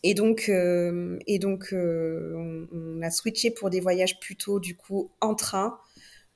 Et 0.07 0.13
donc, 0.13 0.49
euh, 0.49 1.17
et 1.25 1.39
donc 1.39 1.73
euh, 1.73 2.67
on, 2.71 3.01
a 3.01 3.09
switché 3.09 3.49
pour 3.49 3.71
des 3.71 3.79
voyages 3.79 4.19
plutôt 4.19 4.59
du 4.59 4.75
coup 4.75 5.09
en 5.19 5.33
train 5.33 5.79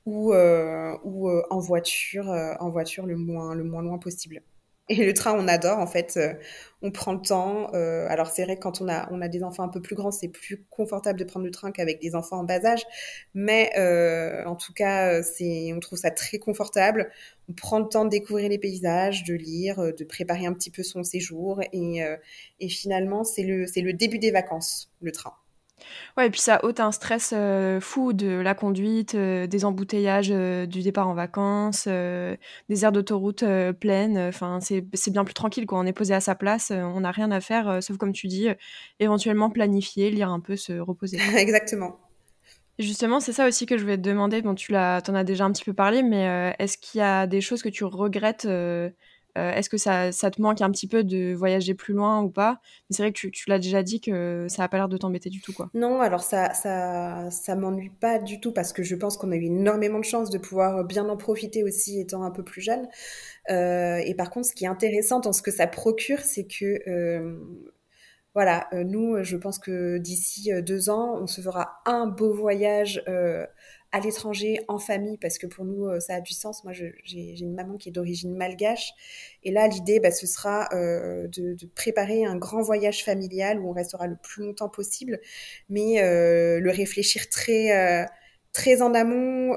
ou, 0.06 0.34
euh, 0.34 0.96
ou 1.04 1.30
en 1.30 1.60
voiture, 1.60 2.26
en 2.58 2.68
voiture 2.68 3.06
le 3.06 3.16
moins, 3.16 3.54
le 3.54 3.62
moins 3.62 3.80
loin 3.80 3.98
possible. 3.98 4.42
Et 4.90 4.96
le 5.06 5.14
train, 5.14 5.34
on 5.38 5.46
adore 5.46 5.78
en 5.78 5.86
fait. 5.86 6.16
Euh, 6.16 6.34
on 6.82 6.90
prend 6.90 7.12
le 7.12 7.20
temps. 7.20 7.72
Euh, 7.74 8.06
alors 8.08 8.26
c'est 8.26 8.42
vrai 8.42 8.56
que 8.56 8.60
quand 8.60 8.80
on 8.80 8.88
a 8.88 9.28
des 9.28 9.44
enfants 9.44 9.62
un 9.62 9.68
peu 9.68 9.80
plus 9.80 9.94
grands, 9.94 10.10
c'est 10.10 10.28
plus 10.28 10.64
confortable 10.68 11.18
de 11.18 11.24
prendre 11.24 11.46
le 11.46 11.52
train 11.52 11.70
qu'avec 11.70 12.00
des 12.00 12.16
enfants 12.16 12.38
en 12.38 12.44
bas 12.44 12.64
âge. 12.64 12.82
Mais 13.32 13.70
euh, 13.78 14.44
en 14.46 14.56
tout 14.56 14.72
cas, 14.72 15.20
on 15.40 15.80
trouve 15.80 15.98
ça 15.98 16.10
très 16.10 16.38
confortable. 16.38 17.10
On 17.48 17.52
prend 17.52 17.78
le 17.78 17.88
temps 17.88 18.04
de 18.04 18.10
découvrir 18.10 18.48
les 18.48 18.58
paysages, 18.58 19.22
de 19.22 19.34
lire, 19.34 19.76
de 19.78 20.04
préparer 20.04 20.46
un 20.46 20.54
petit 20.54 20.70
peu 20.70 20.82
son 20.82 21.04
séjour. 21.04 21.60
Et, 21.72 22.02
finalement, 22.68 23.22
c'est 23.22 23.44
le 23.44 23.66
c'est 23.68 23.82
le 23.82 23.92
début 23.92 24.18
des 24.18 24.32
vacances, 24.32 24.90
le 25.00 25.12
train. 25.12 25.34
Ouais, 26.16 26.26
et 26.26 26.30
puis 26.30 26.40
ça 26.40 26.64
ôte 26.64 26.80
un 26.80 26.92
stress 26.92 27.32
euh, 27.34 27.80
fou 27.80 28.12
de 28.12 28.28
la 28.28 28.54
conduite, 28.54 29.14
euh, 29.14 29.46
des 29.46 29.64
embouteillages 29.64 30.30
euh, 30.32 30.66
du 30.66 30.82
départ 30.82 31.08
en 31.08 31.14
vacances, 31.14 31.86
des 31.86 32.84
aires 32.84 32.92
d'autoroute 32.92 33.44
pleines. 33.80 34.18
Enfin, 34.18 34.58
c'est 34.60 35.10
bien 35.10 35.24
plus 35.24 35.34
tranquille 35.34 35.66
quand 35.66 35.80
on 35.80 35.86
est 35.86 35.92
posé 35.92 36.14
à 36.14 36.20
sa 36.20 36.34
place, 36.34 36.70
on 36.70 37.00
n'a 37.00 37.10
rien 37.10 37.30
à 37.30 37.40
faire, 37.40 37.82
sauf 37.82 37.96
comme 37.96 38.12
tu 38.12 38.26
dis, 38.26 38.48
éventuellement 38.98 39.50
planifier, 39.50 40.10
lire 40.10 40.30
un 40.30 40.40
peu, 40.40 40.56
se 40.56 40.72
reposer. 40.78 41.18
Exactement. 41.36 41.98
Justement, 42.78 43.20
c'est 43.20 43.32
ça 43.32 43.46
aussi 43.46 43.66
que 43.66 43.76
je 43.76 43.82
voulais 43.82 43.98
te 43.98 44.02
demander. 44.02 44.40
Bon, 44.40 44.54
tu 44.54 44.72
l'as, 44.72 45.02
en 45.08 45.14
as 45.14 45.24
déjà 45.24 45.44
un 45.44 45.52
petit 45.52 45.64
peu 45.64 45.74
parlé, 45.74 46.02
mais 46.02 46.54
est-ce 46.58 46.78
qu'il 46.78 47.00
y 47.00 47.02
a 47.02 47.26
des 47.26 47.40
choses 47.40 47.62
que 47.62 47.68
tu 47.68 47.84
regrettes 47.84 48.46
euh, 49.38 49.52
est-ce 49.52 49.68
que 49.68 49.76
ça, 49.76 50.10
te 50.12 50.42
manque 50.42 50.60
un 50.60 50.70
petit 50.70 50.86
peu 50.86 51.04
de 51.04 51.34
voyager 51.34 51.74
plus 51.74 51.94
loin 51.94 52.22
ou 52.22 52.30
pas? 52.30 52.60
C'est 52.90 53.02
vrai 53.02 53.12
que 53.12 53.28
tu, 53.28 53.48
l'as 53.48 53.58
déjà 53.58 53.82
dit 53.82 54.00
que 54.00 54.46
ça 54.48 54.62
n'a 54.62 54.68
pas 54.68 54.76
l'air 54.76 54.88
de 54.88 54.96
t'embêter 54.96 55.30
du 55.30 55.40
tout. 55.40 55.52
quoi. 55.52 55.70
Non, 55.74 56.00
alors 56.00 56.22
ça, 56.22 56.52
ça, 56.54 57.30
ça 57.30 57.56
m'ennuie 57.56 57.90
pas 57.90 58.18
du 58.18 58.40
tout 58.40 58.52
parce 58.52 58.72
que 58.72 58.82
je 58.82 58.94
pense 58.94 59.16
qu'on 59.16 59.32
a 59.32 59.36
eu 59.36 59.44
énormément 59.44 59.98
de 59.98 60.04
chance 60.04 60.30
de 60.30 60.38
pouvoir 60.38 60.84
bien 60.84 61.08
en 61.08 61.16
profiter 61.16 61.64
aussi 61.64 62.00
étant 62.00 62.22
un 62.22 62.30
peu 62.30 62.42
plus 62.42 62.60
jeune. 62.60 62.88
Euh, 63.50 63.98
et 63.98 64.14
par 64.14 64.30
contre, 64.30 64.48
ce 64.48 64.54
qui 64.54 64.64
est 64.64 64.68
intéressant 64.68 65.20
dans 65.20 65.32
ce 65.32 65.42
que 65.42 65.50
ça 65.50 65.66
procure, 65.66 66.20
c'est 66.20 66.46
que 66.46 66.88
euh, 66.88 67.38
voilà, 68.34 68.68
nous, 68.72 69.22
je 69.24 69.36
pense 69.36 69.58
que 69.58 69.98
d'ici 69.98 70.50
deux 70.62 70.88
ans, 70.88 71.18
on 71.20 71.26
se 71.26 71.40
fera 71.40 71.80
un 71.84 72.06
beau 72.06 72.32
voyage 72.32 73.02
à 73.92 74.00
l'étranger, 74.00 74.60
en 74.68 74.78
famille, 74.78 75.18
parce 75.18 75.38
que 75.38 75.46
pour 75.46 75.64
nous, 75.64 75.86
euh, 75.86 76.00
ça 76.00 76.14
a 76.16 76.20
du 76.20 76.32
sens. 76.32 76.64
Moi, 76.64 76.72
j'ai 76.72 77.40
une 77.40 77.54
maman 77.54 77.76
qui 77.76 77.88
est 77.88 77.92
d'origine 77.92 78.36
malgache. 78.36 78.92
Et 79.42 79.50
là, 79.50 79.66
l'idée, 79.66 80.00
bah, 80.00 80.10
ce 80.10 80.26
sera 80.26 80.68
euh, 80.72 81.26
de, 81.28 81.54
de, 81.54 81.66
préparer 81.66 82.24
un 82.24 82.36
grand 82.36 82.62
voyage 82.62 83.04
familial 83.04 83.60
où 83.60 83.68
on 83.70 83.72
restera 83.72 84.06
le 84.06 84.16
plus 84.22 84.44
longtemps 84.44 84.68
possible, 84.68 85.20
mais 85.68 86.02
euh, 86.02 86.60
le 86.60 86.70
réfléchir 86.70 87.28
très, 87.28 87.72
euh, 87.72 88.06
très 88.52 88.82
en 88.82 88.94
amont 88.94 89.56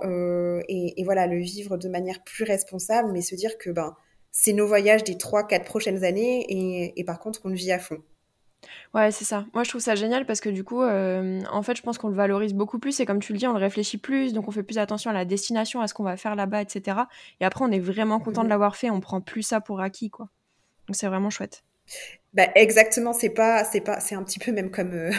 et, 0.67 0.99
et, 0.99 1.03
voilà, 1.03 1.27
le 1.27 1.39
vivre 1.39 1.77
de 1.77 1.89
manière 1.89 2.23
plus 2.23 2.43
responsable, 2.43 3.11
mais 3.11 3.21
se 3.21 3.35
dire 3.35 3.57
que 3.57 3.69
ben, 3.69 3.95
c'est 4.31 4.53
nos 4.53 4.67
voyages 4.67 5.03
des 5.03 5.17
trois, 5.17 5.45
quatre 5.45 5.65
prochaines 5.65 6.03
années 6.03 6.45
et, 6.49 6.99
et 6.99 7.03
par 7.03 7.19
contre, 7.19 7.41
on 7.45 7.49
le 7.49 7.55
vit 7.55 7.71
à 7.71 7.79
fond. 7.79 8.01
Ouais, 8.93 9.11
c'est 9.11 9.25
ça. 9.25 9.45
Moi, 9.53 9.63
je 9.63 9.69
trouve 9.69 9.81
ça 9.81 9.95
génial 9.95 10.25
parce 10.25 10.39
que 10.41 10.49
du 10.49 10.63
coup, 10.63 10.81
euh, 10.81 11.41
en 11.51 11.61
fait, 11.63 11.75
je 11.75 11.81
pense 11.81 11.97
qu'on 11.97 12.09
le 12.09 12.15
valorise 12.15 12.53
beaucoup 12.53 12.79
plus 12.79 12.99
et 12.99 13.05
comme 13.05 13.19
tu 13.19 13.33
le 13.33 13.39
dis, 13.39 13.47
on 13.47 13.53
le 13.53 13.59
réfléchit 13.59 13.97
plus, 13.97 14.33
donc 14.33 14.47
on 14.47 14.51
fait 14.51 14.63
plus 14.63 14.77
attention 14.77 15.09
à 15.09 15.13
la 15.13 15.25
destination, 15.25 15.81
à 15.81 15.87
ce 15.87 15.93
qu'on 15.93 16.03
va 16.03 16.17
faire 16.17 16.35
là-bas, 16.35 16.61
etc. 16.61 16.97
Et 17.39 17.45
après, 17.45 17.65
on 17.65 17.71
est 17.71 17.79
vraiment 17.79 18.19
content 18.19 18.41
de 18.41 18.47
mhm. 18.47 18.51
l'avoir 18.51 18.75
fait, 18.75 18.89
on 18.89 18.99
prend 18.99 19.21
plus 19.21 19.43
ça 19.43 19.61
pour 19.61 19.81
acquis, 19.81 20.09
quoi. 20.09 20.29
Donc 20.87 20.95
c'est 20.95 21.07
vraiment 21.07 21.29
chouette. 21.29 21.63
Bah, 22.33 22.47
exactement, 22.55 23.13
c'est 23.13 23.29
pas, 23.29 23.63
c'est 23.63 23.81
pas, 23.81 23.99
c'est 23.99 24.15
un 24.15 24.23
petit 24.23 24.39
peu 24.39 24.51
même 24.51 24.71
comme, 24.71 24.93
euh, 24.93 25.11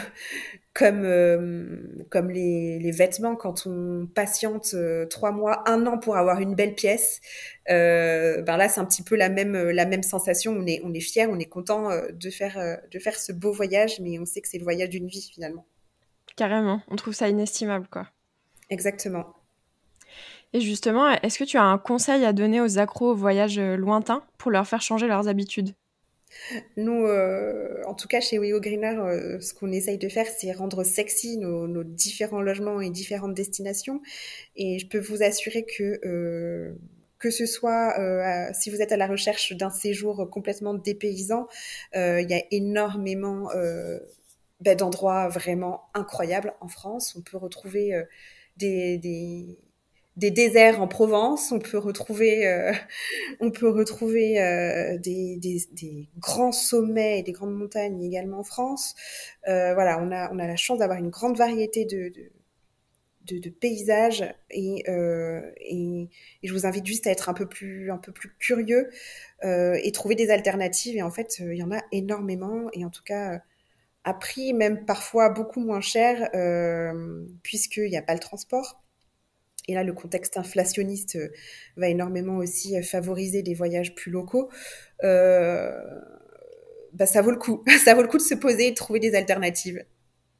comme, 0.75 1.05
euh, 1.05 1.77
comme 2.09 2.29
les, 2.29 2.79
les, 2.79 2.91
vêtements 2.91 3.37
quand 3.37 3.65
on 3.65 4.07
patiente 4.13 4.71
euh, 4.73 5.05
trois 5.05 5.31
mois, 5.31 5.67
un 5.69 5.87
an 5.87 5.97
pour 5.97 6.17
avoir 6.17 6.41
une 6.41 6.53
belle 6.53 6.75
pièce. 6.75 7.21
ben 7.65 8.43
là, 8.45 8.67
c'est 8.67 8.81
un 8.81 8.85
petit 8.85 9.01
peu 9.01 9.15
la 9.15 9.29
même, 9.29 9.53
la 9.53 9.85
même 9.85 10.03
sensation. 10.03 10.51
On 10.51 10.67
est, 10.67 10.81
on 10.83 10.93
est 10.93 10.99
fier, 10.99 11.29
on 11.31 11.39
est 11.39 11.45
content 11.45 11.89
de 12.11 12.29
faire, 12.29 12.79
de 12.91 12.99
faire 12.99 13.15
ce 13.15 13.31
beau 13.31 13.53
voyage, 13.53 14.01
mais 14.01 14.19
on 14.19 14.25
sait 14.25 14.41
que 14.41 14.49
c'est 14.49 14.57
le 14.57 14.65
voyage 14.65 14.89
d'une 14.89 15.07
vie 15.07 15.27
finalement. 15.33 15.65
Carrément, 16.35 16.81
on 16.89 16.97
trouve 16.97 17.13
ça 17.13 17.29
inestimable, 17.29 17.87
quoi. 17.89 18.09
Exactement. 18.69 19.27
Et 20.51 20.59
justement, 20.59 21.09
est-ce 21.09 21.39
que 21.39 21.45
tu 21.45 21.57
as 21.57 21.63
un 21.63 21.77
conseil 21.77 22.25
à 22.25 22.33
donner 22.33 22.59
aux 22.59 22.79
accros 22.79 23.11
au 23.11 23.15
voyage 23.15 23.57
lointain 23.59 24.23
pour 24.37 24.51
leur 24.51 24.67
faire 24.67 24.81
changer 24.81 25.07
leurs 25.07 25.29
habitudes? 25.29 25.73
Nous, 26.77 27.05
euh, 27.05 27.81
en 27.85 27.93
tout 27.93 28.07
cas 28.07 28.21
chez 28.21 28.37
WeGo 28.37 28.59
Greener, 28.59 28.99
euh, 28.99 29.39
ce 29.39 29.53
qu'on 29.53 29.71
essaye 29.71 29.97
de 29.97 30.09
faire, 30.09 30.27
c'est 30.27 30.51
rendre 30.51 30.83
sexy 30.83 31.37
nos, 31.37 31.83
différents 31.83 32.41
logements 32.41 32.81
et 32.81 32.89
différentes 32.89 33.33
destinations. 33.33 34.01
Et 34.55 34.79
je 34.79 34.87
peux 34.87 34.99
vous 34.99 35.23
assurer 35.23 35.65
que 35.65 35.99
euh, 36.05 36.75
que 37.19 37.31
ce 37.31 37.45
soit 37.45 37.95
si 38.53 38.69
vous 38.69 38.81
êtes 38.81 38.91
à 38.91 38.97
la 38.97 39.07
recherche 39.07 39.53
d'un 39.53 39.71
séjour 39.71 40.29
complètement 40.29 40.73
dépaysant, 40.73 41.47
il 41.95 42.27
y 42.29 42.33
a 42.33 42.43
énormément 42.51 43.49
ben, 44.59 44.77
d'endroits 44.77 45.29
vraiment 45.29 45.85
incroyables 45.93 46.53
en 46.61 46.67
France. 46.67 47.15
On 47.17 47.21
peut 47.21 47.37
retrouver 47.37 47.99
des 48.57 49.57
des 50.17 50.31
déserts 50.31 50.81
en 50.81 50.87
Provence, 50.87 51.51
on 51.51 51.59
peut 51.59 51.77
retrouver, 51.77 52.47
euh, 52.47 52.71
on 53.39 53.51
peut 53.51 53.69
retrouver 53.69 54.41
euh, 54.41 54.97
des, 54.97 55.37
des, 55.37 56.09
grands 56.17 56.51
sommets 56.51 57.19
et 57.19 57.23
des 57.23 57.33
grandes 57.33 57.55
montagnes 57.55 58.01
également 58.01 58.39
en 58.39 58.43
France. 58.43 58.95
Euh, 59.47 59.73
voilà, 59.73 59.99
on 60.01 60.11
a, 60.11 60.31
on 60.33 60.39
a 60.39 60.47
la 60.47 60.55
chance 60.55 60.79
d'avoir 60.79 60.99
une 60.99 61.09
grande 61.09 61.37
variété 61.37 61.85
de, 61.85 62.11
de, 63.25 63.39
de, 63.39 63.49
paysages 63.49 64.23
et, 64.51 64.83
et, 64.87 66.09
et, 66.43 66.47
je 66.47 66.53
vous 66.53 66.65
invite 66.65 66.85
juste 66.85 67.07
à 67.07 67.11
être 67.11 67.27
un 67.27 67.33
peu 67.33 67.47
plus, 67.47 67.91
un 67.91 67.97
peu 67.97 68.11
plus 68.11 68.33
curieux 68.39 68.89
et 69.43 69.91
trouver 69.91 70.15
des 70.15 70.29
alternatives. 70.29 70.95
Et 70.95 71.01
en 71.01 71.11
fait, 71.11 71.39
il 71.39 71.57
y 71.57 71.63
en 71.63 71.71
a 71.71 71.81
énormément 71.91 72.69
et 72.73 72.85
en 72.85 72.89
tout 72.89 73.03
cas 73.03 73.41
à 74.03 74.13
prix 74.13 74.53
même 74.53 74.85
parfois 74.85 75.29
beaucoup 75.29 75.59
moins 75.59 75.81
cher 75.81 76.29
puisqu'il 77.43 77.89
n'y 77.89 77.97
a 77.97 78.03
pas 78.03 78.13
le 78.13 78.19
transport. 78.19 78.84
Et 79.67 79.73
là, 79.73 79.83
le 79.83 79.93
contexte 79.93 80.37
inflationniste 80.37 81.15
euh, 81.15 81.29
va 81.75 81.89
énormément 81.89 82.37
aussi 82.37 82.77
euh, 82.77 82.81
favoriser 82.81 83.41
des 83.41 83.53
voyages 83.53 83.95
plus 83.95 84.11
locaux. 84.11 84.49
Euh, 85.03 85.71
bah, 86.93 87.05
ça 87.05 87.21
vaut 87.21 87.31
le 87.31 87.37
coup. 87.37 87.63
De 87.65 88.19
se 88.19 88.35
poser 88.35 88.67
et 88.67 88.71
de 88.71 88.75
trouver 88.75 88.99
des 88.99 89.15
alternatives. 89.15 89.83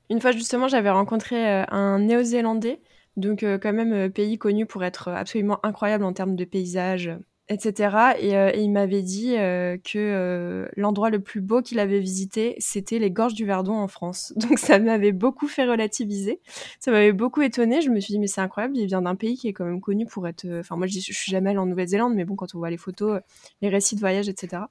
Une 0.09 0.21
fois, 0.21 0.31
justement, 0.31 0.67
j'avais 0.67 0.91
rencontré 0.91 1.35
un 1.37 1.99
Néo-Zélandais, 1.99 2.79
donc 3.17 3.39
quand 3.41 3.73
même 3.73 4.11
pays 4.11 4.37
connu 4.37 4.65
pour 4.67 4.83
être 4.83 5.09
absolument 5.09 5.59
incroyable 5.65 6.03
en 6.03 6.13
termes 6.13 6.35
de 6.35 6.45
paysages, 6.45 7.09
etc. 7.49 8.15
Euh, 8.23 8.51
et, 8.53 8.61
il 8.61 8.71
m'avait 8.71 9.03
dit 9.03 9.35
euh, 9.37 9.77
que 9.77 9.97
euh, 9.97 10.67
l'endroit 10.75 11.09
le 11.09 11.19
plus 11.19 11.41
beau 11.41 11.61
qu'il 11.61 11.79
avait 11.79 11.99
visité, 11.99 12.55
c'était 12.59 12.99
les 12.99 13.11
gorges 13.11 13.33
du 13.33 13.45
Verdon 13.45 13.73
en 13.73 13.87
France. 13.87 14.33
Donc 14.37 14.57
ça 14.59 14.79
m'avait 14.79 15.11
beaucoup 15.11 15.47
fait 15.47 15.65
relativiser. 15.65 16.39
Ça 16.79 16.91
m'avait 16.91 17.13
beaucoup 17.13 17.41
étonné. 17.41 17.81
Je 17.81 17.89
me 17.89 17.99
suis 17.99 18.13
dit, 18.13 18.19
mais 18.19 18.27
c'est 18.27 18.41
incroyable, 18.41 18.77
il 18.77 18.87
vient 18.87 19.01
d'un 19.01 19.15
pays 19.15 19.37
qui 19.37 19.47
est 19.47 19.53
quand 19.53 19.65
même 19.65 19.81
connu 19.81 20.05
pour 20.05 20.27
être... 20.27 20.45
Enfin, 20.59 20.75
moi, 20.75 20.87
je, 20.87 20.99
je 20.99 21.13
suis 21.13 21.31
jamais 21.31 21.51
allée 21.51 21.59
en 21.59 21.65
Nouvelle-Zélande, 21.65 22.15
mais 22.15 22.25
bon, 22.25 22.35
quand 22.35 22.55
on 22.55 22.59
voit 22.59 22.69
les 22.69 22.77
photos, 22.77 23.19
les 23.61 23.69
récits 23.69 23.95
de 23.95 23.99
voyage, 23.99 24.27
etc. 24.29 24.63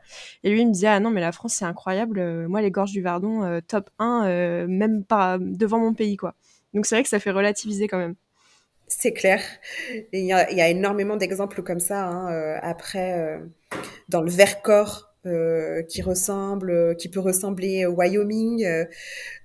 Et 0.42 0.50
lui, 0.50 0.62
il 0.62 0.66
me 0.66 0.72
disait, 0.72 0.88
ah 0.88 1.00
non, 1.00 1.10
mais 1.10 1.20
la 1.20 1.32
France, 1.32 1.54
c'est 1.54 1.64
incroyable. 1.64 2.48
Moi, 2.48 2.62
les 2.62 2.70
gorges 2.70 2.92
du 2.92 3.02
Verdon, 3.02 3.60
top 3.68 3.90
1, 3.98 4.66
même 4.66 5.04
pas 5.04 5.38
devant 5.38 5.78
mon 5.78 5.94
pays, 5.94 6.16
quoi. 6.16 6.34
Donc 6.72 6.86
c'est 6.86 6.96
vrai 6.96 7.04
que 7.04 7.08
ça 7.08 7.20
fait 7.20 7.30
relativiser 7.30 7.86
quand 7.86 7.98
même. 7.98 8.16
C'est 8.98 9.12
clair. 9.12 9.42
Il 10.12 10.24
y, 10.24 10.32
a, 10.32 10.68
énormément 10.68 11.16
d'exemples 11.16 11.62
comme 11.62 11.80
ça. 11.80 12.04
Hein, 12.04 12.32
euh, 12.32 12.58
après, 12.62 13.18
euh, 13.18 13.38
dans 14.08 14.22
le 14.22 14.30
Vercors, 14.30 15.12
euh, 15.26 15.82
qui 15.82 16.00
ressemble, 16.02 16.96
qui 16.96 17.08
peut 17.08 17.20
ressembler 17.20 17.86
au 17.86 17.92
Wyoming. 17.94 18.60
il 18.60 18.64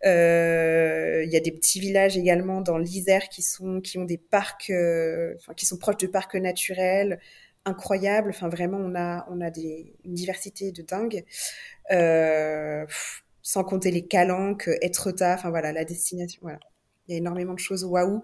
y 0.04 1.38
a 1.38 1.40
des 1.40 1.52
petits 1.52 1.80
villages 1.80 2.18
également 2.18 2.62
dans 2.62 2.78
l'Isère 2.78 3.30
qui 3.30 3.42
sont, 3.42 3.82
qui 3.82 3.98
ont 3.98 4.06
des 4.06 4.18
parcs, 4.18 4.72
qui 5.56 5.66
sont 5.66 5.78
proches 5.78 5.98
de 5.98 6.08
parcs 6.08 6.36
naturels 6.36 7.20
incroyables. 7.66 8.30
Enfin, 8.30 8.50
vraiment, 8.50 8.78
on 8.78 8.96
a, 8.96 9.26
on 9.30 9.42
a 9.42 9.50
une 10.06 10.14
diversité 10.14 10.72
de 10.72 10.84
dingue. 10.84 11.26
sans 13.42 13.64
compter 13.64 13.92
les 13.92 14.06
calanques, 14.06 14.70
Etretat, 14.82 15.34
enfin 15.34 15.50
voilà, 15.50 15.74
la 15.74 15.86
destination. 15.86 16.40
Voilà, 16.44 16.60
il 17.08 17.14
y 17.14 17.16
a 17.16 17.18
énormément 17.18 17.54
de 17.56 17.60
choses 17.60 17.84
waouh. 17.84 18.24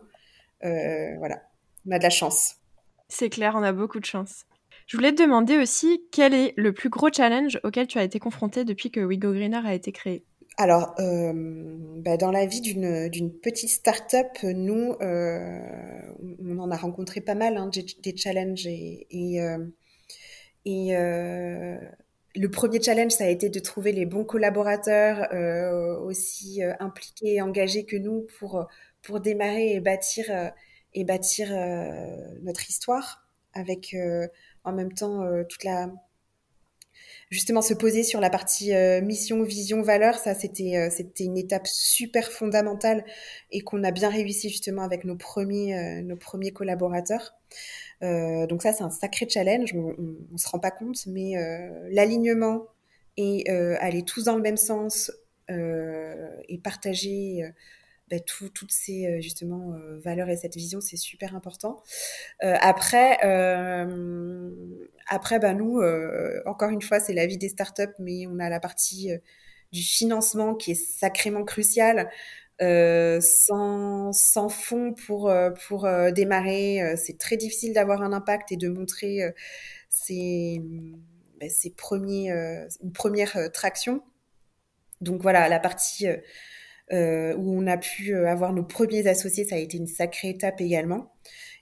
Euh, 0.64 1.18
voilà, 1.18 1.42
on 1.88 1.92
a 1.92 1.98
de 1.98 2.04
la 2.04 2.10
chance. 2.10 2.56
C'est 3.08 3.30
clair, 3.30 3.54
on 3.56 3.64
a 3.64 3.72
beaucoup 3.72 4.00
de 4.00 4.06
chance. 4.06 4.46
Je 4.88 4.98
voulais 4.98 5.14
te 5.14 5.22
demander 5.22 5.58
aussi 5.58 6.04
quel 6.12 6.34
est 6.34 6.54
le 6.58 6.74
plus 6.74 6.90
gros 6.90 7.10
challenge 7.12 7.60
auquel 7.64 7.88
tu 7.88 7.98
as 7.98 8.04
été 8.04 8.20
confronté 8.20 8.66
depuis 8.66 8.92
que 8.92 9.00
We 9.00 9.18
Go 9.18 9.32
Greener 9.34 9.62
a 9.66 9.74
été 9.74 9.92
créé? 9.92 10.24
Alors, 10.58 10.96
euh, 11.00 11.34
bah, 11.98 12.18
dans 12.18 12.32
la 12.32 12.46
vie 12.46 12.62
d'une 12.62 13.32
petite 13.42 13.70
start-up, 13.70 14.28
nous, 14.44 14.96
euh, 15.02 15.60
on 16.40 16.60
en 16.60 16.72
a 16.72 16.78
rencontré 16.78 17.20
pas 17.20 17.36
mal 17.36 17.58
hein, 17.58 17.70
des, 18.04 18.16
challenges 18.16 18.66
et, 18.66 19.08
et, 19.10 19.40
et 20.66 20.94
le 22.36 22.48
premier 22.50 22.82
challenge, 22.82 23.12
ça 23.12 23.26
a 23.26 23.30
été 23.30 23.50
de 23.50 23.60
trouver 23.60 23.92
les 23.92 24.06
bons 24.06 24.24
collaborateurs 24.24 25.28
aussi 26.04 26.62
impliqués 26.80 27.36
et 27.36 27.42
engagés 27.42 27.86
que 27.86 27.98
nous 27.98 28.28
pour 28.40 28.66
pour 29.06 29.20
démarrer 29.20 29.74
et 29.74 29.80
bâtir 29.80 30.26
euh, 30.30 30.50
et 30.94 31.04
bâtir 31.04 31.50
euh, 31.52 32.16
notre 32.42 32.70
histoire 32.70 33.28
avec 33.54 33.94
euh, 33.94 34.28
en 34.64 34.74
même 34.74 34.94
temps 34.94 35.24
toute 35.48 35.64
la 35.64 35.92
justement 37.30 37.62
se 37.62 37.74
poser 37.74 38.04
sur 38.04 38.20
la 38.20 38.30
partie 38.30 38.74
mission, 39.04 39.44
vision, 39.44 39.82
valeur, 39.82 40.16
ça 40.16 40.34
c'était 40.34 40.90
c'était 40.90 41.26
une 41.26 41.38
étape 41.38 41.68
super 41.68 42.32
fondamentale 42.32 43.06
et 43.52 43.62
qu'on 43.62 43.84
a 43.84 43.92
bien 43.92 44.10
réussi 44.10 44.50
justement 44.50 44.82
avec 44.84 45.04
nos 45.04 45.16
premiers 45.16 46.02
nos 46.02 46.16
premiers 46.16 46.52
collaborateurs. 46.52 47.36
donc 48.02 48.64
ça 48.64 48.74
c'est 48.74 48.84
un 48.84 48.90
sacré 48.90 49.28
challenge, 49.30 49.74
on, 49.76 49.96
on, 50.34 50.38
se 50.38 50.48
rend 50.50 50.60
pas 50.60 50.72
compte, 50.72 51.06
mais 51.08 51.34
l'alignement 51.92 52.66
et 53.18 53.50
aller 53.50 54.04
tous 54.04 54.26
dans 54.26 54.36
le 54.36 54.42
même 54.42 54.58
sens 54.58 55.12
et 55.50 56.58
partager 56.64 57.44
bah, 58.10 58.20
toutes 58.20 58.72
ces 58.72 59.08
euh, 59.08 59.20
justement 59.20 59.74
euh, 59.74 59.98
valeurs 59.98 60.30
et 60.30 60.38
cette 60.38 60.56
vision, 60.56 60.80
c'est 60.80 60.98
super 60.98 61.36
important. 61.36 61.82
Euh, 62.44 62.56
après, 62.62 63.18
après, 65.08 65.40
bah, 65.40 65.54
nous, 65.54 65.82
encore 66.46 66.70
une 66.70 66.82
fois, 66.82 67.00
c'est 67.00 67.14
la 67.14 67.26
vie 67.26 67.38
des 67.38 67.50
startups, 67.50 67.94
mais 68.00 68.28
on 68.28 68.40
a 68.40 68.50
la 68.50 68.60
partie 68.60 69.12
du 69.72 69.82
financement 69.82 70.56
qui 70.56 70.72
est 70.72 70.76
sacrément 70.76 71.44
cruciale. 71.44 72.10
sans, 72.60 74.12
sans 74.14 74.50
fonds 74.50 74.94
pour, 74.94 75.32
pour 75.68 75.88
démarrer, 76.12 76.96
c'est 76.98 77.18
très 77.18 77.38
difficile 77.38 77.74
d'avoir 77.74 78.02
un 78.02 78.14
impact 78.14 78.52
et 78.52 78.58
de 78.58 78.70
montrer 78.70 79.22
ses, 79.90 80.62
bah, 81.40 81.50
ses 81.50 81.72
premiers, 81.72 82.32
une 82.84 82.94
première 82.94 83.52
traction. 83.52 84.04
Donc 85.02 85.22
voilà, 85.22 85.50
la 85.50 85.60
partie 85.60 86.08
euh, 86.94 87.36
où 87.36 87.60
on 87.60 87.66
a 87.66 87.78
pu 87.78 88.14
euh, 88.14 88.28
avoir 88.28 88.54
nos 88.54 88.64
premiers 88.64 89.08
associés, 89.08 89.46
ça 89.46 89.56
a 89.56 89.58
été 89.58 89.78
une 89.78 89.88
sacrée 89.88 90.30
étape 90.30 90.62
également. 90.62 91.12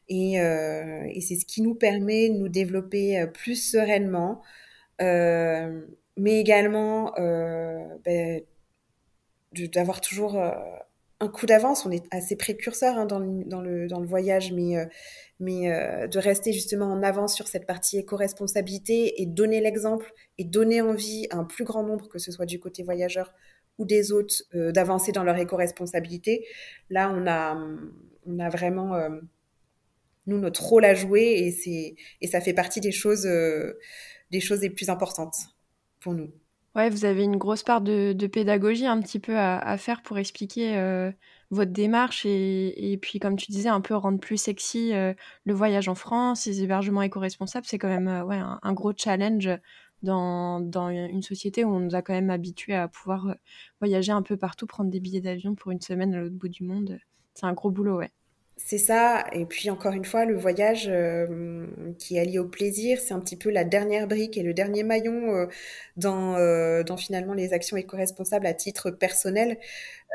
Et, 0.09 0.41
euh, 0.41 1.07
c'est 1.21 1.35
ce 1.35 1.45
qui 1.45 1.61
nous 1.61 1.75
permet 1.75 2.29
de 2.29 2.35
nous 2.35 2.49
développer 2.49 3.25
plus 3.33 3.55
sereinement, 3.55 4.41
mais 4.99 6.39
également 6.39 7.13
ben, 7.17 8.41
d'avoir 9.73 10.01
toujours 10.01 10.37
un 10.37 11.27
coup 11.29 11.45
d'avance. 11.45 11.85
On 11.85 11.91
est 11.91 12.03
assez 12.11 12.35
précurseur 12.35 12.97
hein, 12.97 13.05
dans, 13.05 13.19
le, 13.19 14.05
voyage, 14.05 14.51
mais, 14.51 14.75
mais 15.39 15.69
de 16.07 16.19
rester 16.19 16.51
justement 16.51 16.87
en 16.87 17.01
avance 17.01 17.33
sur 17.33 17.47
cette 17.47 17.65
partie 17.65 17.97
éco-responsabilité 17.97 19.21
et 19.21 19.25
donner 19.25 19.61
l'exemple 19.61 20.11
et 20.37 20.43
donner 20.43 20.81
envie 20.81 21.27
à 21.29 21.37
un 21.37 21.45
plus 21.45 21.63
grand 21.63 21.83
nombre, 21.83 22.09
que 22.09 22.19
ce 22.19 22.31
soit 22.31 22.45
du 22.45 22.59
côté 22.59 22.83
voyageur 22.83 23.33
ou 23.77 23.85
des 23.85 24.11
autres 24.11 24.35
euh, 24.55 24.71
d'avancer 24.71 25.11
dans 25.11 25.23
leur 25.23 25.37
éco-responsabilité. 25.37 26.45
Là, 26.89 27.11
on 27.13 27.25
a, 27.27 27.57
on 28.25 28.39
a 28.39 28.49
vraiment, 28.49 28.95
euh, 28.95 29.09
nous, 30.27 30.39
notre 30.39 30.63
rôle 30.63 30.85
à 30.85 30.93
jouer 30.93 31.53
et, 31.65 31.95
et 32.21 32.27
ça 32.27 32.41
fait 32.41 32.53
partie 32.53 32.81
des 32.81 32.91
choses, 32.91 33.25
euh, 33.25 33.79
des 34.31 34.39
choses 34.39 34.61
les 34.61 34.69
plus 34.69 34.89
importantes 34.89 35.35
pour 35.99 36.13
nous. 36.13 36.31
Ouais, 36.75 36.89
vous 36.89 37.05
avez 37.05 37.23
une 37.23 37.37
grosse 37.37 37.61
part 37.61 37.81
de, 37.81 38.27
pédagogie 38.27 38.87
un 38.87 38.99
petit 38.99 39.19
peu 39.19 39.37
à, 39.37 39.77
faire 39.77 40.01
pour 40.01 40.17
expliquer 40.17 41.11
votre 41.51 41.69
démarche 41.69 42.25
et, 42.25 42.97
puis, 42.99 43.19
comme 43.19 43.35
tu 43.35 43.51
disais, 43.51 43.69
un 43.69 43.79
peu 43.79 43.93
rendre 43.93 44.19
plus 44.19 44.37
sexy 44.37 44.91
le 44.91 45.53
voyage 45.53 45.87
en 45.87 45.93
France, 45.93 46.47
les 46.47 46.63
hébergements 46.63 47.03
éco-responsables. 47.03 47.67
C'est 47.67 47.77
quand 47.77 47.89
même 47.89 48.25
ouais, 48.25 48.39
un, 48.39 48.73
gros 48.73 48.91
challenge 48.97 49.47
dans, 50.03 50.59
une 50.89 51.21
société 51.21 51.63
où 51.63 51.73
on 51.73 51.79
nous 51.79 51.95
a 51.95 52.01
quand 52.01 52.13
même 52.13 52.29
habitués 52.29 52.75
à 52.75 52.87
pouvoir 52.87 53.35
voyager 53.79 54.11
un 54.11 54.21
peu 54.21 54.37
partout, 54.37 54.67
prendre 54.67 54.91
des 54.91 54.99
billets 54.99 55.21
d'avion 55.21 55.55
pour 55.55 55.71
une 55.71 55.81
semaine 55.81 56.13
à 56.13 56.19
l'autre 56.19 56.35
bout 56.35 56.49
du 56.49 56.63
monde. 56.63 56.99
C'est 57.33 57.45
un 57.45 57.53
gros 57.53 57.71
boulot, 57.71 57.97
ouais. 57.97 58.11
C'est 58.55 58.77
ça. 58.77 59.25
Et 59.33 59.45
puis 59.45 59.69
encore 59.71 59.93
une 59.93 60.05
fois, 60.05 60.25
le 60.25 60.35
voyage 60.37 60.85
euh, 60.87 61.65
qui 61.97 62.17
est 62.17 62.25
lié 62.25 62.37
au 62.37 62.47
plaisir, 62.47 62.99
c'est 63.01 63.13
un 63.13 63.19
petit 63.19 63.35
peu 63.35 63.49
la 63.49 63.63
dernière 63.63 64.07
brique 64.07 64.37
et 64.37 64.43
le 64.43 64.53
dernier 64.53 64.83
maillon 64.83 65.35
euh, 65.35 65.47
dans, 65.97 66.35
euh, 66.35 66.83
dans 66.83 66.95
finalement 66.95 67.33
les 67.33 67.53
actions 67.53 67.77
éco-responsables 67.77 68.45
à 68.45 68.53
titre 68.53 68.91
personnel. 68.91 69.57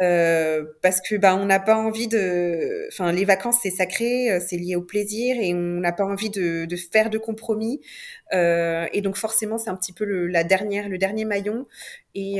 parce 0.01 1.01
que 1.01 1.17
bah, 1.17 1.35
on 1.37 1.47
n'a 1.47 1.61
pas 1.61 1.77
envie 1.77 2.09
de. 2.09 2.87
Enfin, 2.93 3.13
les 3.13 3.25
vacances, 3.25 3.59
c'est 3.63 3.71
sacré, 3.71 4.39
c'est 4.41 4.57
lié 4.57 4.77
au 4.77 4.83
plaisir 4.83 5.37
et 5.41 5.53
on 5.55 5.81
n'a 5.81 5.93
pas 5.93 6.05
envie 6.05 6.31
de, 6.31 6.65
de, 6.65 6.77
faire 6.77 7.11
de 7.11 7.19
compromis. 7.19 7.81
et 8.33 9.01
donc 9.03 9.17
forcément, 9.17 9.59
c'est 9.59 9.71
un 9.71 9.77
petit 9.77 9.93
peu 9.93 10.05
le, 10.05 10.27
la 10.29 10.45
dernière, 10.45 10.89
le 10.89 10.99
dernier 10.99 11.25
maillon. 11.25 11.67
Et, 12.15 12.37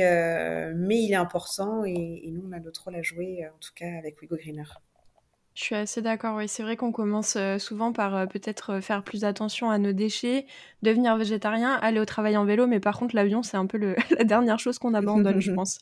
mais 0.75 0.97
il 1.03 1.11
est 1.11 1.15
important 1.15 1.85
et, 1.85 2.21
et, 2.23 2.31
nous, 2.31 2.43
on 2.49 2.51
a 2.53 2.59
notre 2.59 2.85
rôle 2.85 2.95
à 2.95 3.01
jouer, 3.01 3.45
en 3.47 3.59
tout 3.59 3.71
cas 3.75 3.97
avec 3.97 4.21
Wigo 4.21 4.37
Greener. 4.37 4.63
Je 5.59 5.65
suis 5.65 5.75
assez 5.75 6.01
d'accord, 6.01 6.37
oui. 6.37 6.47
C'est 6.47 6.63
vrai 6.63 6.77
qu'on 6.77 6.93
commence 6.93 7.35
euh, 7.35 7.57
souvent 7.57 7.91
par 7.91 8.15
euh, 8.15 8.25
peut-être 8.27 8.75
euh, 8.75 8.81
faire 8.81 9.03
plus 9.03 9.25
attention 9.25 9.69
à 9.69 9.77
nos 9.77 9.91
déchets, 9.91 10.45
devenir 10.83 11.17
végétarien, 11.17 11.73
aller 11.73 11.99
au 11.99 12.05
travail 12.05 12.37
en 12.37 12.45
vélo, 12.45 12.65
mais 12.65 12.79
par 12.79 12.97
contre, 12.97 13.13
l'avion, 13.13 13.43
c'est 13.43 13.57
un 13.57 13.65
peu 13.65 13.77
la 14.17 14.23
dernière 14.23 14.57
chose 14.57 14.79
qu'on 14.79 14.93
abandonne, 14.93 15.41
je 15.41 15.51
pense. 15.55 15.79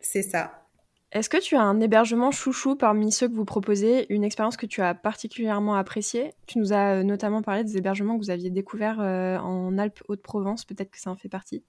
C'est 0.00 0.22
ça. 0.22 0.66
Est-ce 1.12 1.28
que 1.28 1.36
tu 1.36 1.54
as 1.54 1.62
un 1.62 1.80
hébergement 1.80 2.32
chouchou 2.32 2.74
parmi 2.74 3.12
ceux 3.12 3.28
que 3.28 3.34
vous 3.34 3.44
proposez, 3.44 4.12
une 4.12 4.24
expérience 4.24 4.56
que 4.56 4.66
tu 4.66 4.82
as 4.82 4.92
particulièrement 4.92 5.76
appréciée? 5.76 6.32
Tu 6.48 6.58
nous 6.58 6.72
as 6.72 7.04
notamment 7.04 7.42
parlé 7.42 7.62
des 7.62 7.76
hébergements 7.76 8.18
que 8.18 8.24
vous 8.24 8.30
aviez 8.30 8.50
découverts 8.50 8.98
en 8.98 9.78
Alpes-Haute-Provence, 9.78 10.64
peut-être 10.64 10.90
que 10.90 10.98
ça 10.98 11.10
en 11.10 11.16
fait 11.16 11.28
partie 11.28 11.62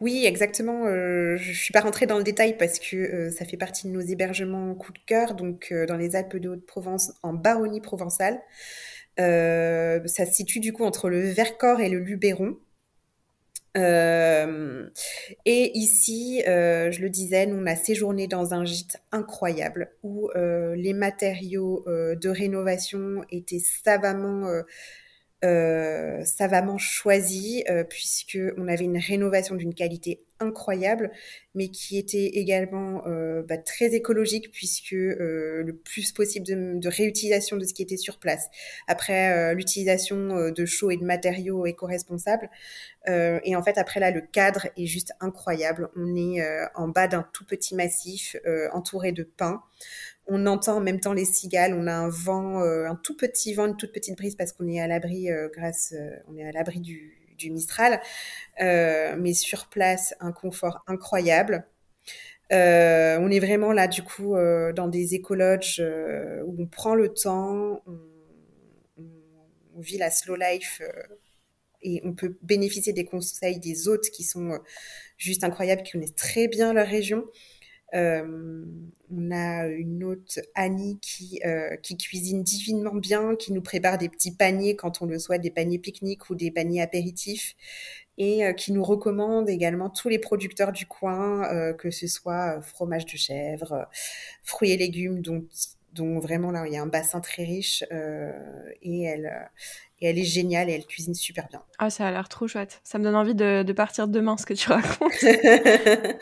oui, 0.00 0.24
exactement. 0.26 0.86
Euh, 0.86 1.36
je 1.36 1.52
suis 1.52 1.72
pas 1.72 1.80
rentrée 1.80 2.06
dans 2.06 2.18
le 2.18 2.24
détail 2.24 2.56
parce 2.56 2.78
que 2.78 2.96
euh, 2.96 3.30
ça 3.30 3.44
fait 3.44 3.56
partie 3.56 3.86
de 3.86 3.92
nos 3.92 4.00
hébergements 4.00 4.74
coup 4.74 4.92
de 4.92 4.98
cœur, 5.06 5.34
donc 5.34 5.68
euh, 5.72 5.86
dans 5.86 5.96
les 5.96 6.16
Alpes 6.16 6.36
de 6.36 6.48
Haute-Provence, 6.48 7.12
en 7.22 7.32
Baronnie 7.32 7.80
provençale. 7.80 8.40
ça 9.16 10.26
se 10.26 10.32
situe 10.32 10.60
du 10.60 10.72
coup 10.72 10.84
entre 10.84 11.08
le 11.08 11.20
Vercors 11.20 11.80
et 11.80 11.88
le 11.88 11.98
Luberon. 11.98 12.56
et 13.76 15.70
ici, 15.74 16.42
je 16.46 17.00
le 17.00 17.08
disais, 17.10 17.46
nous 17.46 17.56
on 17.62 17.66
a 17.66 17.76
séjourné 17.76 18.26
dans 18.26 18.54
un 18.54 18.64
gîte 18.64 18.98
incroyable 19.12 19.92
où 20.02 20.30
les 20.34 20.94
matériaux 20.94 21.84
de 21.86 22.28
rénovation 22.28 23.24
étaient 23.30 23.62
savamment 23.84 24.50
euh, 25.44 26.24
savamment 26.24 26.78
choisi 26.78 27.64
euh, 27.70 27.84
puisque 27.84 28.38
on 28.56 28.68
avait 28.68 28.84
une 28.84 28.98
rénovation 28.98 29.54
d'une 29.54 29.74
qualité 29.74 30.22
incroyable, 30.40 31.10
mais 31.54 31.68
qui 31.68 31.98
était 31.98 32.26
également 32.26 33.02
euh, 33.06 33.42
bah, 33.42 33.58
très 33.58 33.94
écologique 33.94 34.50
puisque 34.50 34.94
euh, 34.94 35.62
le 35.62 35.76
plus 35.76 36.12
possible 36.12 36.46
de, 36.46 36.88
réutilisation 36.88 37.56
de 37.56 37.64
ce 37.64 37.74
qui 37.74 37.82
était 37.82 37.96
sur 37.96 38.18
place. 38.18 38.48
Après 38.88 39.32
euh, 39.32 39.54
l'utilisation 39.54 40.50
de 40.50 40.66
chaux 40.66 40.90
et 40.90 40.96
de 40.96 41.04
matériaux 41.04 41.66
éco-responsables, 41.66 42.50
et 43.06 43.56
en 43.56 43.62
fait 43.62 43.78
après 43.78 43.98
là 43.98 44.10
le 44.10 44.20
cadre 44.20 44.66
est 44.76 44.86
juste 44.86 45.12
incroyable. 45.20 45.88
On 45.96 46.16
est 46.16 46.42
en 46.74 46.88
bas 46.88 47.08
d'un 47.08 47.26
tout 47.32 47.44
petit 47.46 47.74
massif 47.74 48.36
entouré 48.72 49.12
de 49.12 49.22
pins 49.22 49.62
on 50.30 50.46
entend 50.46 50.76
en 50.76 50.80
même 50.80 51.00
temps 51.00 51.12
les 51.12 51.24
cigales, 51.24 51.74
on 51.74 51.88
a 51.88 51.92
un 51.92 52.08
vent, 52.08 52.62
euh, 52.62 52.86
un 52.86 52.94
tout 52.94 53.16
petit 53.16 53.52
vent, 53.52 53.66
une 53.66 53.76
toute 53.76 53.92
petite 53.92 54.16
brise 54.16 54.36
parce 54.36 54.52
qu'on 54.52 54.68
est 54.68 54.80
à 54.80 54.86
l'abri 54.86 55.30
euh, 55.30 55.48
grâce, 55.52 55.92
euh, 55.92 56.10
on 56.28 56.36
est 56.36 56.44
à 56.44 56.52
l'abri 56.52 56.80
du, 56.80 57.16
Mistral, 57.42 58.02
mais 58.58 59.32
sur 59.32 59.70
place 59.70 60.14
un 60.20 60.30
confort 60.30 60.84
incroyable. 60.86 61.64
on 62.50 63.30
est 63.30 63.40
vraiment 63.40 63.72
là 63.72 63.88
du 63.88 64.02
coup 64.02 64.34
dans 64.76 64.88
des 64.88 65.14
écologes 65.14 65.82
où 66.44 66.56
on 66.58 66.66
prend 66.66 66.94
le 66.94 67.08
temps, 67.14 67.82
on, 68.98 69.80
vit 69.80 69.96
la 69.96 70.10
slow 70.10 70.36
life 70.36 70.82
et 71.80 72.02
on 72.04 72.12
peut 72.12 72.36
bénéficier 72.42 72.92
des 72.92 73.06
conseils 73.06 73.58
des 73.58 73.88
hôtes 73.88 74.10
qui 74.10 74.22
sont 74.22 74.58
juste 75.16 75.42
incroyables, 75.42 75.82
qui 75.82 75.92
connaissent 75.92 76.14
très 76.14 76.46
bien 76.46 76.74
leur 76.74 76.88
région. 76.88 77.24
Euh, 77.94 78.64
on 79.12 79.30
a 79.32 79.66
une 79.66 80.04
hôte 80.04 80.38
Annie 80.54 80.98
qui, 81.00 81.40
euh, 81.44 81.76
qui 81.76 81.96
cuisine 81.96 82.42
divinement 82.42 82.94
bien, 82.94 83.34
qui 83.34 83.52
nous 83.52 83.62
prépare 83.62 83.98
des 83.98 84.08
petits 84.08 84.30
paniers 84.30 84.76
quand 84.76 85.02
on 85.02 85.06
le 85.06 85.18
souhaite, 85.18 85.42
des 85.42 85.50
paniers 85.50 85.78
pique-nique 85.78 86.30
ou 86.30 86.34
des 86.34 86.50
paniers 86.50 86.80
apéritifs, 86.82 87.56
et 88.18 88.44
euh, 88.44 88.52
qui 88.52 88.72
nous 88.72 88.84
recommande 88.84 89.48
également 89.48 89.90
tous 89.90 90.08
les 90.08 90.18
producteurs 90.18 90.72
du 90.72 90.86
coin, 90.86 91.74
que 91.74 91.90
ce 91.90 92.06
soit 92.06 92.60
fromage 92.62 93.06
de 93.06 93.16
chèvre, 93.16 93.88
fruits 94.42 94.70
et 94.70 94.76
légumes, 94.76 95.22
dont, 95.22 95.44
dont 95.92 96.20
vraiment 96.20 96.52
là 96.52 96.64
il 96.66 96.72
y 96.72 96.76
a 96.76 96.82
un 96.82 96.86
bassin 96.86 97.20
très 97.20 97.44
riche, 97.44 97.82
et 98.82 99.02
elle 99.02 99.50
et 100.00 100.08
elle 100.08 100.18
est 100.18 100.24
géniale 100.24 100.70
et 100.70 100.72
elle 100.72 100.86
cuisine 100.86 101.14
super 101.14 101.46
bien. 101.48 101.62
Ah, 101.78 101.90
ça 101.90 102.06
a 102.06 102.10
l'air 102.10 102.28
trop 102.28 102.48
chouette. 102.48 102.80
Ça 102.84 102.98
me 102.98 103.04
donne 103.04 103.16
envie 103.16 103.34
de, 103.34 103.62
de 103.62 103.72
partir 103.74 104.08
demain, 104.08 104.36
ce 104.38 104.46
que 104.46 104.54
tu 104.54 104.68
racontes. 104.72 105.12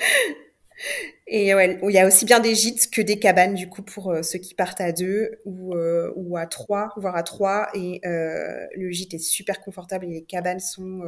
Et 1.30 1.54
ouais, 1.54 1.78
il 1.82 1.90
y 1.90 1.98
a 1.98 2.06
aussi 2.06 2.24
bien 2.24 2.40
des 2.40 2.54
gîtes 2.54 2.90
que 2.90 3.02
des 3.02 3.18
cabanes 3.18 3.52
du 3.52 3.68
coup 3.68 3.82
pour 3.82 4.10
euh, 4.10 4.22
ceux 4.22 4.38
qui 4.38 4.54
partent 4.54 4.80
à 4.80 4.92
deux 4.92 5.38
ou, 5.44 5.74
euh, 5.74 6.10
ou 6.16 6.38
à 6.38 6.46
trois, 6.46 6.94
voire 6.96 7.16
à 7.16 7.22
trois. 7.22 7.68
Et 7.74 8.00
euh, 8.06 8.66
le 8.74 8.90
gîte 8.90 9.12
est 9.12 9.18
super 9.18 9.60
confortable 9.60 10.06
et 10.06 10.08
les 10.08 10.24
cabanes 10.24 10.58
sont 10.58 11.02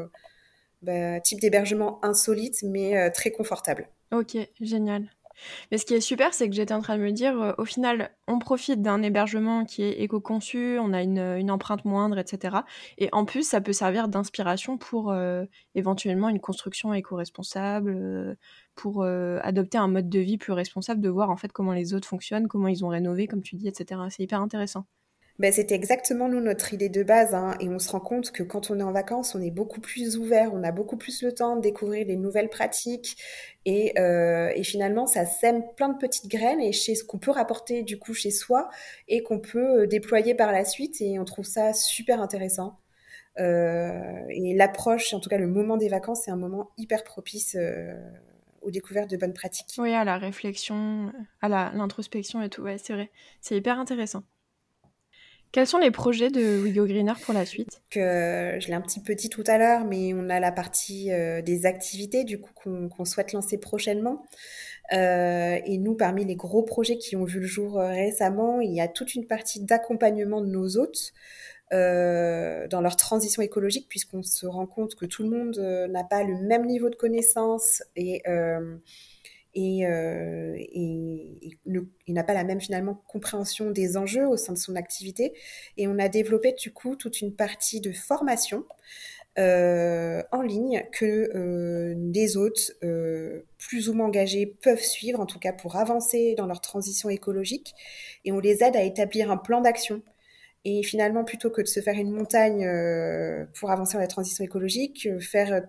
bah, 0.82 1.20
type 1.20 1.40
d'hébergement 1.40 2.04
insolite 2.04 2.62
mais 2.62 3.10
très 3.12 3.30
confortable. 3.30 3.88
Ok, 4.12 4.36
génial. 4.60 5.10
Mais 5.70 5.78
ce 5.78 5.86
qui 5.86 5.94
est 5.94 6.00
super, 6.00 6.34
c'est 6.34 6.48
que 6.48 6.54
j'étais 6.54 6.74
en 6.74 6.80
train 6.80 6.96
de 6.96 7.02
me 7.02 7.12
dire, 7.12 7.40
euh, 7.40 7.52
au 7.58 7.64
final, 7.64 8.10
on 8.26 8.38
profite 8.38 8.82
d'un 8.82 9.02
hébergement 9.02 9.64
qui 9.64 9.82
est 9.82 10.00
éco-conçu, 10.00 10.78
on 10.78 10.92
a 10.92 11.02
une, 11.02 11.50
empreinte 11.50 11.84
moindre, 11.84 12.18
etc. 12.18 12.58
Et 12.98 13.08
en 13.12 13.24
plus, 13.24 13.48
ça 13.48 13.60
peut 13.60 13.72
servir 13.72 14.08
d'inspiration 14.08 14.78
pour 14.78 15.10
euh, 15.10 15.44
éventuellement 15.74 16.28
une 16.28 16.40
construction 16.40 16.94
éco-responsable, 16.94 17.96
euh, 17.96 18.34
pour 18.76 19.04
adopter 19.04 19.76
un 19.76 19.88
mode 19.88 20.08
de 20.08 20.20
vie 20.20 20.38
plus 20.38 20.52
responsable, 20.52 21.02
de 21.02 21.10
voir 21.10 21.28
en 21.28 21.36
fait 21.36 21.52
comment 21.52 21.72
les 21.72 21.92
autres 21.92 22.08
fonctionnent, 22.08 22.48
comment 22.48 22.68
ils 22.68 22.82
ont 22.82 22.88
rénové, 22.88 23.26
comme 23.26 23.42
tu 23.42 23.56
dis, 23.56 23.68
etc. 23.68 24.00
C'est 24.08 24.22
hyper 24.22 24.40
intéressant. 24.40 24.86
Ben, 25.40 25.50
c'était 25.54 25.74
exactement 25.74 26.28
nous 26.28 26.42
notre 26.42 26.74
idée 26.74 26.90
de 26.90 27.02
base 27.02 27.34
hein, 27.34 27.56
et 27.60 27.70
on 27.70 27.78
se 27.78 27.90
rend 27.90 28.00
compte 28.00 28.30
que 28.30 28.42
quand 28.42 28.70
on 28.70 28.78
est 28.78 28.82
en 28.82 28.92
vacances, 28.92 29.34
on 29.34 29.40
est 29.40 29.50
beaucoup 29.50 29.80
plus 29.80 30.18
ouvert, 30.18 30.50
on 30.52 30.62
a 30.62 30.70
beaucoup 30.70 30.98
plus 30.98 31.22
le 31.22 31.32
temps 31.32 31.56
de 31.56 31.62
découvrir 31.62 32.06
les 32.06 32.16
nouvelles 32.16 32.50
pratiques 32.50 33.16
et, 33.64 33.98
euh, 33.98 34.52
finalement 34.62 35.06
ça 35.06 35.24
sème 35.24 35.62
plein 35.76 35.88
de 35.88 35.96
petites 35.96 36.28
graines 36.28 36.60
et 36.60 36.72
chez 36.72 36.94
ce 36.94 37.04
qu'on 37.04 37.16
peut 37.16 37.30
rapporter 37.30 37.82
du 37.82 37.98
coup 37.98 38.12
chez 38.12 38.30
soi 38.30 38.68
et 39.08 39.22
qu'on 39.22 39.40
peut 39.40 39.84
euh, 39.84 39.86
déployer 39.86 40.34
par 40.34 40.52
la 40.52 40.66
suite 40.66 41.00
et 41.00 41.18
on 41.18 41.24
trouve 41.24 41.46
ça 41.46 41.72
super 41.72 42.20
intéressant. 42.20 42.78
Euh, 43.38 44.22
et 44.28 44.52
l'approche, 44.54 45.14
en 45.14 45.20
tout 45.20 45.30
cas 45.30 45.38
le 45.38 45.46
moment 45.46 45.78
des 45.78 45.88
vacances, 45.88 46.24
c'est 46.26 46.30
un 46.30 46.36
moment 46.36 46.72
hyper 46.76 47.02
propice. 47.02 47.56
Aux 48.60 48.70
découvertes 48.70 49.08
de 49.08 49.16
bonnes 49.16 49.32
pratiques. 49.32 49.74
Oui, 49.78 49.94
à 49.94 50.04
la 50.04 50.18
réflexion, 50.18 51.10
à 51.40 51.48
l'introspection 51.48 52.42
et 52.42 52.50
tout, 52.50 52.66
c'est 52.76 52.92
vrai. 52.92 53.10
C'est 53.40 53.56
hyper 53.56 53.78
intéressant. 53.78 54.22
Quels 55.52 55.66
sont 55.66 55.78
les 55.78 55.90
projets 55.90 56.30
de 56.30 56.60
Wigo 56.62 56.86
Greener 56.86 57.14
pour 57.24 57.34
la 57.34 57.44
suite? 57.44 57.82
Que, 57.90 58.56
Je 58.60 58.68
l'ai 58.68 58.74
un 58.74 58.80
petit 58.80 59.00
peu 59.00 59.16
dit 59.16 59.28
tout 59.28 59.42
à 59.48 59.58
l'heure, 59.58 59.84
mais 59.84 60.14
on 60.14 60.28
a 60.30 60.38
la 60.38 60.52
partie 60.52 61.10
euh, 61.10 61.42
des 61.42 61.66
activités 61.66 62.22
du 62.22 62.40
coup 62.40 62.52
qu'on 62.54 63.04
souhaite 63.04 63.32
lancer 63.32 63.58
prochainement. 63.58 64.24
Euh, 64.92 65.58
et 65.64 65.78
nous, 65.78 65.94
parmi 65.94 66.24
les 66.24 66.36
gros 66.36 66.62
projets 66.62 66.98
qui 66.98 67.16
ont 67.16 67.24
vu 67.24 67.40
le 67.40 67.46
jour 67.46 67.80
euh, 67.80 67.88
récemment, 67.88 68.60
il 68.60 68.72
y 68.72 68.80
a 68.80 68.86
toute 68.86 69.16
une 69.16 69.26
partie 69.26 69.60
d'accompagnement 69.60 70.40
de 70.40 70.46
nos 70.46 70.76
hôtes 70.76 71.12
dans 71.72 72.80
leur 72.80 72.96
transition 72.96 73.42
écologique, 73.42 73.86
puisqu'on 73.88 74.24
se 74.24 74.44
rend 74.44 74.66
compte 74.66 74.96
que 74.96 75.06
tout 75.06 75.22
le 75.22 75.30
monde 75.30 75.56
n'a 75.88 76.02
pas 76.02 76.24
le 76.24 76.36
même 76.36 76.66
niveau 76.66 76.90
de 76.90 76.96
connaissance 76.96 77.84
et 77.94 78.22
et, 79.54 79.86
euh, 79.86 80.54
et, 80.56 81.38
il 81.64 82.14
n'a 82.14 82.24
pas 82.24 82.34
la 82.34 82.44
même 82.44 82.60
finalement 82.60 83.02
compréhension 83.08 83.70
des 83.70 83.96
enjeux 83.96 84.26
au 84.26 84.36
sein 84.36 84.52
de 84.52 84.58
son 84.58 84.76
activité. 84.76 85.32
Et 85.76 85.88
on 85.88 85.98
a 85.98 86.08
développé 86.08 86.52
du 86.52 86.72
coup 86.72 86.96
toute 86.96 87.20
une 87.20 87.34
partie 87.34 87.80
de 87.80 87.92
formation 87.92 88.64
euh, 89.38 90.22
en 90.32 90.42
ligne 90.42 90.84
que 90.92 91.30
euh, 91.34 91.94
des 91.96 92.36
hôtes 92.36 92.72
euh, 92.82 93.42
plus 93.58 93.88
ou 93.88 93.94
moins 93.94 94.06
engagés 94.06 94.46
peuvent 94.46 94.82
suivre, 94.82 95.20
en 95.20 95.26
tout 95.26 95.38
cas 95.38 95.52
pour 95.52 95.76
avancer 95.76 96.34
dans 96.36 96.46
leur 96.46 96.60
transition 96.60 97.08
écologique. 97.08 97.74
Et 98.24 98.32
on 98.32 98.40
les 98.40 98.62
aide 98.64 98.76
à 98.76 98.82
établir 98.82 99.30
un 99.30 99.36
plan 99.36 99.60
d'action. 99.60 100.02
Et 100.64 100.82
finalement, 100.82 101.24
plutôt 101.24 101.50
que 101.50 101.62
de 101.62 101.66
se 101.66 101.80
faire 101.80 101.94
une 101.94 102.10
montagne 102.10 102.66
euh, 102.66 103.46
pour 103.58 103.70
avancer 103.70 103.94
dans 103.94 104.00
la 104.00 104.08
transition 104.08 104.44
écologique, 104.44 105.08
faire 105.20 105.62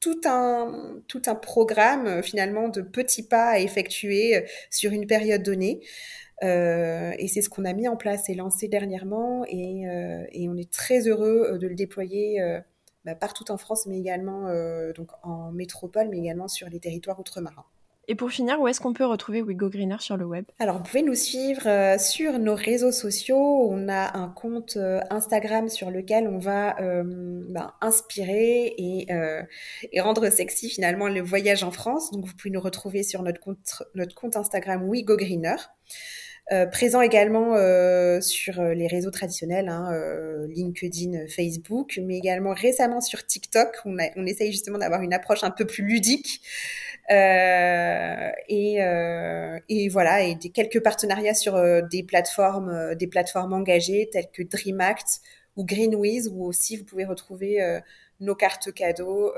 tout 0.00 0.20
un, 0.24 1.34
programme 1.42 2.22
finalement 2.22 2.68
de 2.68 2.80
petits 2.82 3.26
pas 3.26 3.50
à 3.50 3.58
effectuer 3.58 4.44
sur 4.70 4.92
une 4.92 5.06
période 5.06 5.42
donnée. 5.42 5.80
et 6.42 7.28
c'est 7.28 7.42
ce 7.42 7.48
qu'on 7.48 7.64
a 7.64 7.72
mis 7.72 7.88
en 7.88 7.96
place 7.96 8.28
et 8.28 8.34
lancé 8.34 8.68
dernièrement 8.68 9.44
et, 9.46 9.82
et 10.32 10.48
on 10.48 10.56
est 10.56 10.70
très 10.70 11.08
heureux 11.08 11.58
de 11.58 11.66
le 11.66 11.74
déployer 11.74 12.40
bah, 13.04 13.14
partout 13.14 13.50
en 13.50 13.58
France, 13.58 13.86
mais 13.86 13.98
également 13.98 14.46
donc 14.94 15.10
en 15.22 15.52
métropole, 15.52 16.08
mais 16.10 16.18
également 16.18 16.48
sur 16.48 16.68
les 16.68 16.80
territoires 16.80 17.18
outre-marins. 17.18 17.66
Et 18.10 18.14
pour 18.14 18.30
finir, 18.30 18.58
où 18.58 18.66
est-ce 18.66 18.80
qu'on 18.80 18.94
peut 18.94 19.04
retrouver 19.04 19.42
Greener 19.42 20.00
sur 20.00 20.16
le 20.16 20.24
web? 20.24 20.46
Alors, 20.58 20.78
vous 20.78 20.82
pouvez 20.82 21.02
nous 21.02 21.14
suivre 21.14 21.68
euh, 21.68 21.98
sur 21.98 22.38
nos 22.38 22.54
réseaux 22.54 22.90
sociaux. 22.90 23.68
On 23.70 23.86
a 23.86 24.16
un 24.16 24.28
compte 24.30 24.78
euh, 24.78 25.00
Instagram 25.10 25.68
sur 25.68 25.90
lequel 25.90 26.26
on 26.26 26.38
va 26.38 26.80
euh, 26.80 27.02
ben, 27.04 27.74
inspirer 27.82 28.74
et, 28.78 29.08
et, 29.92 30.00
rendre 30.00 30.30
sexy 30.30 30.70
finalement 30.70 31.08
le 31.08 31.20
voyage 31.20 31.62
en 31.64 31.70
France. 31.70 32.10
Donc, 32.10 32.24
vous 32.24 32.34
pouvez 32.34 32.50
nous 32.50 32.60
retrouver 32.60 33.02
sur 33.02 33.22
notre 33.22 33.40
compte, 33.40 33.82
notre 33.94 34.14
compte 34.14 34.36
Instagram 34.36 34.88
Wigo 34.88 35.16
Greener. 35.16 35.56
Euh, 36.50 36.64
présent 36.64 37.02
également 37.02 37.56
euh, 37.56 38.22
sur 38.22 38.62
les 38.62 38.86
réseaux 38.86 39.10
traditionnels, 39.10 39.68
hein, 39.68 39.92
euh, 39.92 40.46
LinkedIn, 40.48 41.26
Facebook, 41.28 42.00
mais 42.02 42.16
également 42.16 42.54
récemment 42.54 43.02
sur 43.02 43.26
TikTok. 43.26 43.68
On, 43.84 43.96
on 44.16 44.26
essaye 44.26 44.50
justement 44.50 44.78
d'avoir 44.78 45.02
une 45.02 45.12
approche 45.12 45.44
un 45.44 45.50
peu 45.50 45.66
plus 45.66 45.84
ludique. 45.84 46.40
Euh, 47.10 48.30
et, 48.48 48.82
euh, 48.82 49.58
voilà, 49.90 50.22
et 50.22 50.38
quelques 50.38 50.82
partenariats 50.82 51.34
sur 51.34 51.56
euh, 51.56 51.80
des 51.82 52.02
plateformes, 52.02 52.94
des 52.94 53.06
plateformes 53.06 53.52
engagées 53.52 54.08
telles 54.12 54.30
que 54.30 54.42
DreamAct 54.42 55.20
ou 55.56 55.64
Greenwiz, 55.64 56.28
où 56.28 56.44
aussi 56.44 56.76
vous 56.76 56.84
pouvez 56.84 57.04
retrouver 57.04 57.58
nos 58.20 58.36
cartes 58.36 58.72
cadeaux, 58.72 59.32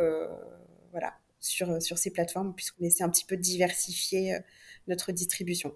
voilà, 0.90 1.14
sur, 1.40 1.80
sur 1.80 1.96
ces 1.96 2.10
plateformes, 2.10 2.54
puisqu'on 2.54 2.84
essaie 2.84 3.04
un 3.04 3.08
petit 3.08 3.24
peu 3.24 3.36
de 3.36 3.42
diversifier 3.42 4.36
notre 4.86 5.12
distribution. 5.12 5.72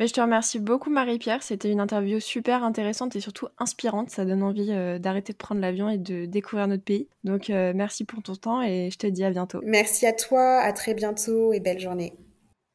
Mais 0.00 0.06
je 0.06 0.14
te 0.14 0.20
remercie 0.22 0.58
beaucoup 0.58 0.88
Marie-Pierre, 0.88 1.42
c'était 1.42 1.70
une 1.70 1.78
interview 1.78 2.20
super 2.20 2.64
intéressante 2.64 3.16
et 3.16 3.20
surtout 3.20 3.48
inspirante, 3.58 4.08
ça 4.08 4.24
donne 4.24 4.42
envie 4.42 4.70
euh, 4.70 4.98
d'arrêter 4.98 5.34
de 5.34 5.36
prendre 5.36 5.60
l'avion 5.60 5.90
et 5.90 5.98
de 5.98 6.24
découvrir 6.24 6.68
notre 6.68 6.82
pays. 6.82 7.06
Donc 7.22 7.50
euh, 7.50 7.72
merci 7.76 8.04
pour 8.04 8.22
ton 8.22 8.34
temps 8.34 8.62
et 8.62 8.88
je 8.90 8.96
te 8.96 9.06
dis 9.06 9.24
à 9.24 9.30
bientôt. 9.30 9.60
Merci 9.62 10.06
à 10.06 10.14
toi, 10.14 10.60
à 10.60 10.72
très 10.72 10.94
bientôt 10.94 11.52
et 11.52 11.60
belle 11.60 11.78
journée. 11.78 12.14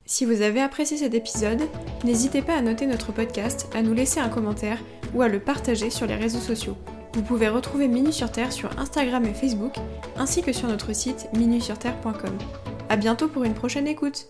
Si 0.05 0.23
vous 0.23 0.43
avez 0.43 0.61
apprécié 0.61 0.97
cet 0.97 1.15
épisode, 1.15 1.63
n'hésitez 2.03 2.43
pas 2.43 2.53
à 2.53 2.61
noter 2.61 2.85
notre 2.85 3.11
podcast, 3.11 3.69
à 3.73 3.81
nous 3.81 3.95
laisser 3.95 4.19
un 4.19 4.29
commentaire 4.29 4.77
ou 5.15 5.23
à 5.23 5.27
le 5.27 5.39
partager 5.39 5.89
sur 5.89 6.05
les 6.05 6.15
réseaux 6.15 6.37
sociaux. 6.37 6.77
Vous 7.13 7.23
pouvez 7.23 7.49
retrouver 7.49 7.87
Minu 7.87 8.11
sur 8.11 8.31
Terre 8.31 8.51
sur 8.51 8.77
Instagram 8.77 9.25
et 9.25 9.33
Facebook, 9.33 9.73
ainsi 10.15 10.43
que 10.43 10.53
sur 10.53 10.67
notre 10.67 10.93
site 10.93 11.27
minusurterre.com. 11.35 12.37
À 12.87 12.97
bientôt 12.97 13.27
pour 13.27 13.45
une 13.45 13.55
prochaine 13.55 13.87
écoute 13.87 14.27